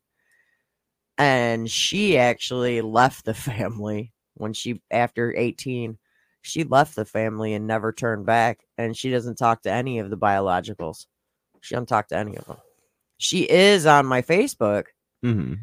[1.18, 5.99] and she actually left the family when she after eighteen.
[6.42, 10.10] She left the family and never turned back, and she doesn't talk to any of
[10.10, 11.06] the biologicals.
[11.62, 12.58] She doesn't talk to any of them.
[13.18, 14.86] She is on my Facebook,
[15.22, 15.56] hmm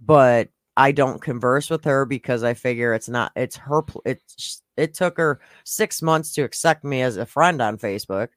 [0.00, 4.94] but I don't converse with her because I figure it's not it's her it's it
[4.94, 8.28] took her 6 months to accept me as a friend on Facebook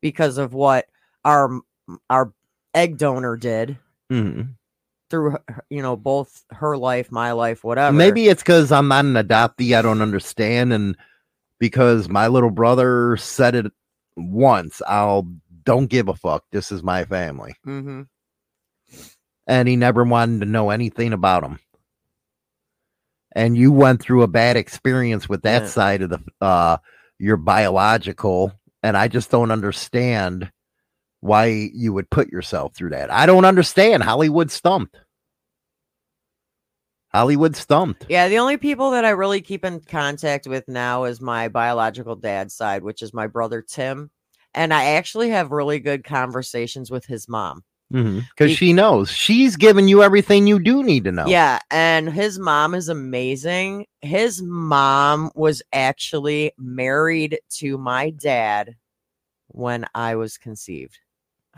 [0.00, 0.86] because of what
[1.24, 1.60] our
[2.08, 2.32] our
[2.74, 3.76] egg donor did
[4.08, 4.42] hmm
[5.10, 5.36] through
[5.70, 7.96] you know both her life, my life, whatever.
[7.96, 9.76] Maybe it's because I'm not an adoptee.
[9.76, 10.72] I don't understand.
[10.72, 10.96] And
[11.58, 13.72] because my little brother said it
[14.16, 15.26] once, I'll
[15.64, 16.44] don't give a fuck.
[16.52, 17.54] This is my family.
[17.64, 18.02] hmm
[19.46, 21.58] And he never wanted to know anything about him.
[23.32, 25.68] And you went through a bad experience with that Yeah.
[25.68, 26.78] side of the uh
[27.18, 28.52] your biological.
[28.82, 30.50] And I just don't understand
[31.20, 33.10] why you would put yourself through that.
[33.10, 34.04] I don't understand.
[34.04, 34.96] Hollywood stumped.
[37.12, 38.06] Hollywood stumped.
[38.08, 42.16] Yeah, the only people that I really keep in contact with now is my biological
[42.16, 44.10] dad's side, which is my brother Tim.
[44.54, 47.64] And I actually have really good conversations with his mom.
[47.90, 51.26] Because Be- she knows she's giving you everything you do need to know.
[51.26, 53.86] Yeah, and his mom is amazing.
[54.02, 58.76] His mom was actually married to my dad
[59.48, 60.98] when I was conceived.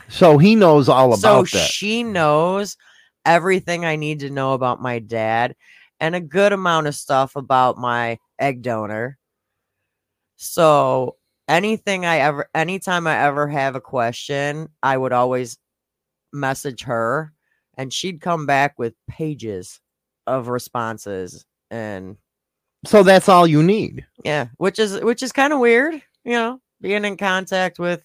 [0.09, 1.69] So he knows all about so that.
[1.69, 2.77] she knows
[3.25, 5.55] everything I need to know about my dad
[6.01, 9.19] and a good amount of stuff about my egg donor.
[10.37, 11.17] So
[11.49, 15.59] anything I ever anytime I ever have a question, I would always
[16.33, 17.33] message her
[17.77, 19.81] and she'd come back with pages
[20.27, 22.17] of responses and
[22.87, 24.07] so that's all you need.
[24.25, 25.95] yeah, which is which is kind of weird,
[26.25, 28.03] you know, being in contact with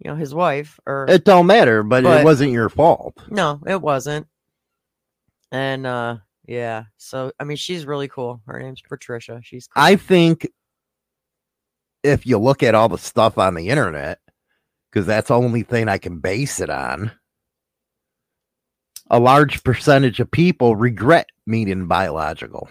[0.00, 3.16] you know his wife or It don't matter, but, But- it wasn't your fault.
[3.30, 4.26] No, it wasn't.
[5.52, 6.16] And uh
[6.46, 8.40] yeah, so I mean she's really cool.
[8.46, 9.40] Her name's Patricia.
[9.42, 9.82] She's cool.
[9.82, 10.48] I think
[12.02, 14.18] if you look at all the stuff on the internet,
[14.90, 17.12] because that's the only thing I can base it on,
[19.10, 22.68] a large percentage of people regret meeting biological.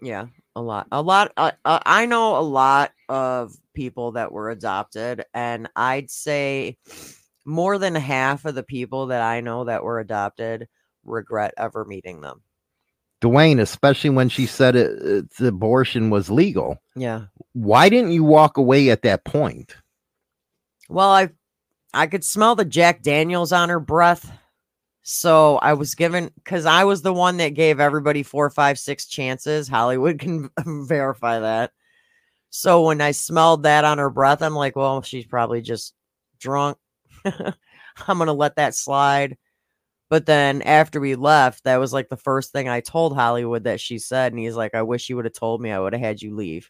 [0.00, 0.26] Yeah,
[0.56, 0.88] a lot.
[0.90, 1.32] A lot.
[1.36, 6.78] Uh, uh, I know a lot of people that were adopted, and I'd say
[7.44, 10.66] more than half of the people that I know that were adopted
[11.04, 12.40] regret ever meeting them.
[13.20, 16.78] Dwayne, especially when she said it, abortion was legal.
[16.96, 17.26] Yeah.
[17.52, 19.76] Why didn't you walk away at that point?
[20.88, 21.30] Well, I
[21.94, 24.30] I could smell the Jack Daniels on her breath.
[25.08, 29.06] So I was given because I was the one that gave everybody four, five, six
[29.06, 29.68] chances.
[29.68, 30.50] Hollywood can
[30.84, 31.70] verify that.
[32.50, 35.94] So when I smelled that on her breath, I'm like, well, she's probably just
[36.40, 36.78] drunk.
[37.24, 39.38] I'm gonna let that slide.
[40.10, 43.80] But then after we left, that was like the first thing I told Hollywood that
[43.80, 44.32] she said.
[44.32, 45.70] And he's like, I wish you would have told me.
[45.70, 46.68] I would have had you leave.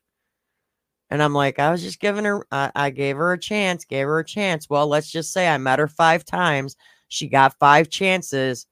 [1.09, 4.07] And I'm like, I was just giving her, I, I gave her a chance, gave
[4.07, 4.69] her a chance.
[4.69, 6.77] Well, let's just say I met her five times.
[7.09, 8.67] She got five chances.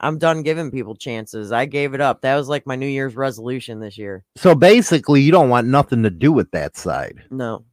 [0.00, 1.52] I'm done giving people chances.
[1.52, 2.22] I gave it up.
[2.22, 4.24] That was like my New Year's resolution this year.
[4.36, 7.22] So basically, you don't want nothing to do with that side.
[7.30, 7.64] No,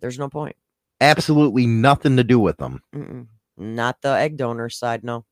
[0.00, 0.56] there's no point.
[1.00, 2.82] Absolutely nothing to do with them.
[2.94, 3.26] Mm-mm.
[3.56, 5.04] Not the egg donor side.
[5.04, 5.24] No.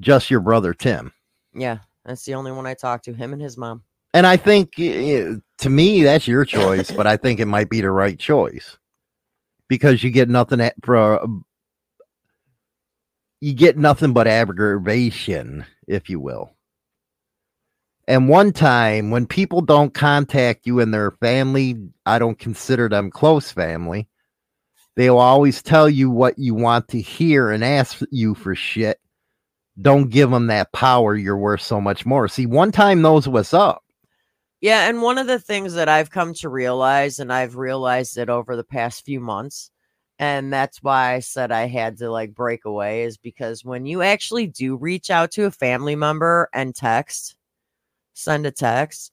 [0.00, 1.12] Just your brother, Tim.
[1.54, 1.78] Yeah.
[2.06, 3.82] That's the only one I talked to, him and his mom.
[4.14, 7.90] And I think to me, that's your choice, but I think it might be the
[7.90, 8.78] right choice
[9.68, 11.24] because you get nothing at, for
[13.40, 16.54] you get nothing but aggravation, if you will.
[18.06, 23.10] And one time when people don't contact you and their family, I don't consider them
[23.10, 24.08] close family.
[24.96, 28.98] They'll always tell you what you want to hear and ask you for shit.
[29.80, 31.14] Don't give them that power.
[31.14, 32.28] You're worth so much more.
[32.28, 33.82] See, one time knows what's up.
[34.60, 38.28] Yeah, and one of the things that I've come to realize, and I've realized it
[38.28, 39.70] over the past few months,
[40.20, 44.02] and that's why I said I had to like break away, is because when you
[44.02, 47.34] actually do reach out to a family member and text,
[48.12, 49.12] send a text,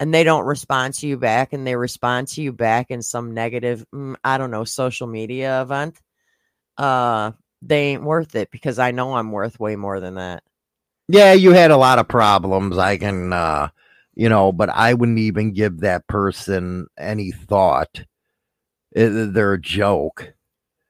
[0.00, 3.34] and they don't respond to you back, and they respond to you back in some
[3.34, 6.00] negative, mm, I don't know, social media event,
[6.78, 10.42] uh, they ain't worth it because I know I'm worth way more than that.
[11.08, 12.78] Yeah, you had a lot of problems.
[12.78, 13.68] I can, uh,
[14.14, 18.02] you know, but I wouldn't even give that person any thought.
[18.92, 20.32] It, they're a joke.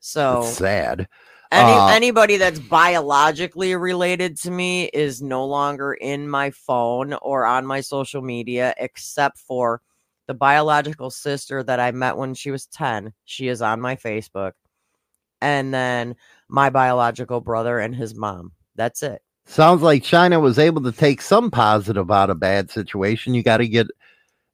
[0.01, 1.09] So sad.
[1.51, 7.47] Any, Uh, anybody that's biologically related to me is no longer in my phone or
[7.47, 9.81] on my social media, except for
[10.27, 13.15] the biological sister that I met when she was 10.
[13.25, 14.53] She is on my Facebook.
[15.41, 16.17] And then
[16.49, 18.53] my biological brother and his mom.
[18.77, 19.23] That's it.
[19.47, 23.33] Sounds like China was able to take some positive out of bad situation.
[23.33, 23.87] You got to get,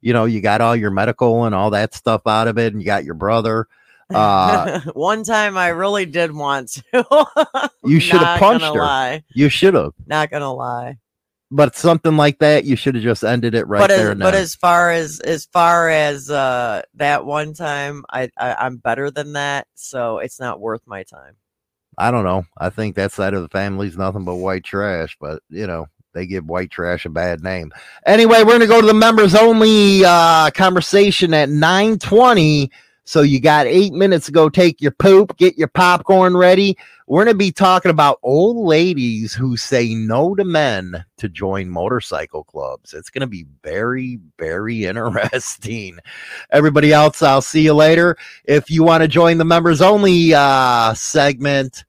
[0.01, 2.81] you know, you got all your medical and all that stuff out of it, and
[2.81, 3.67] you got your brother.
[4.15, 7.71] Uh, One time I really did want to.
[7.85, 8.73] you should have punched her.
[8.73, 9.25] lie.
[9.35, 9.93] You should have.
[10.07, 10.99] Not gonna lie.
[11.51, 14.13] But something like that, you should have just ended it right but there.
[14.13, 18.79] as, but as far as as far as uh that one time I, I i'm
[18.79, 21.37] better than that so it's not worth my time
[21.99, 22.45] I don't know.
[22.59, 26.27] I think that side of the family's nothing but white trash, but you know, they
[26.27, 27.73] give white trash a bad name.
[28.07, 32.71] Anyway, we're gonna go to the members only uh conversation at 920.
[33.05, 36.77] So you got eight minutes to go take your poop, get your popcorn ready.
[37.07, 42.45] We're gonna be talking about old ladies who say no to men to join motorcycle
[42.45, 42.95] clubs.
[42.95, 45.99] It's gonna be very, very interesting.
[46.51, 48.17] Everybody else, I'll see you later.
[48.45, 51.85] If you want to join the members only uh segment,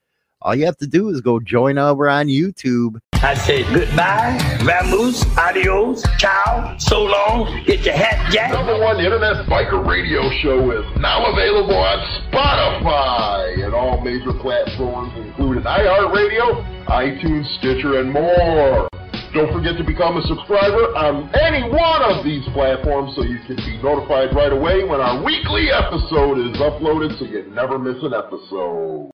[0.46, 3.00] all you have to do is go join over on YouTube.
[3.14, 8.52] I say goodbye, vamoose, adios, ciao, so long, get your hat jack.
[8.52, 11.98] Number one internet biker radio show is now available on
[12.30, 18.88] Spotify and all major platforms, including iHeartRadio, iTunes, Stitcher, and more.
[19.34, 23.56] Don't forget to become a subscriber on any one of these platforms so you can
[23.58, 28.14] be notified right away when our weekly episode is uploaded so you never miss an
[28.14, 29.10] episode.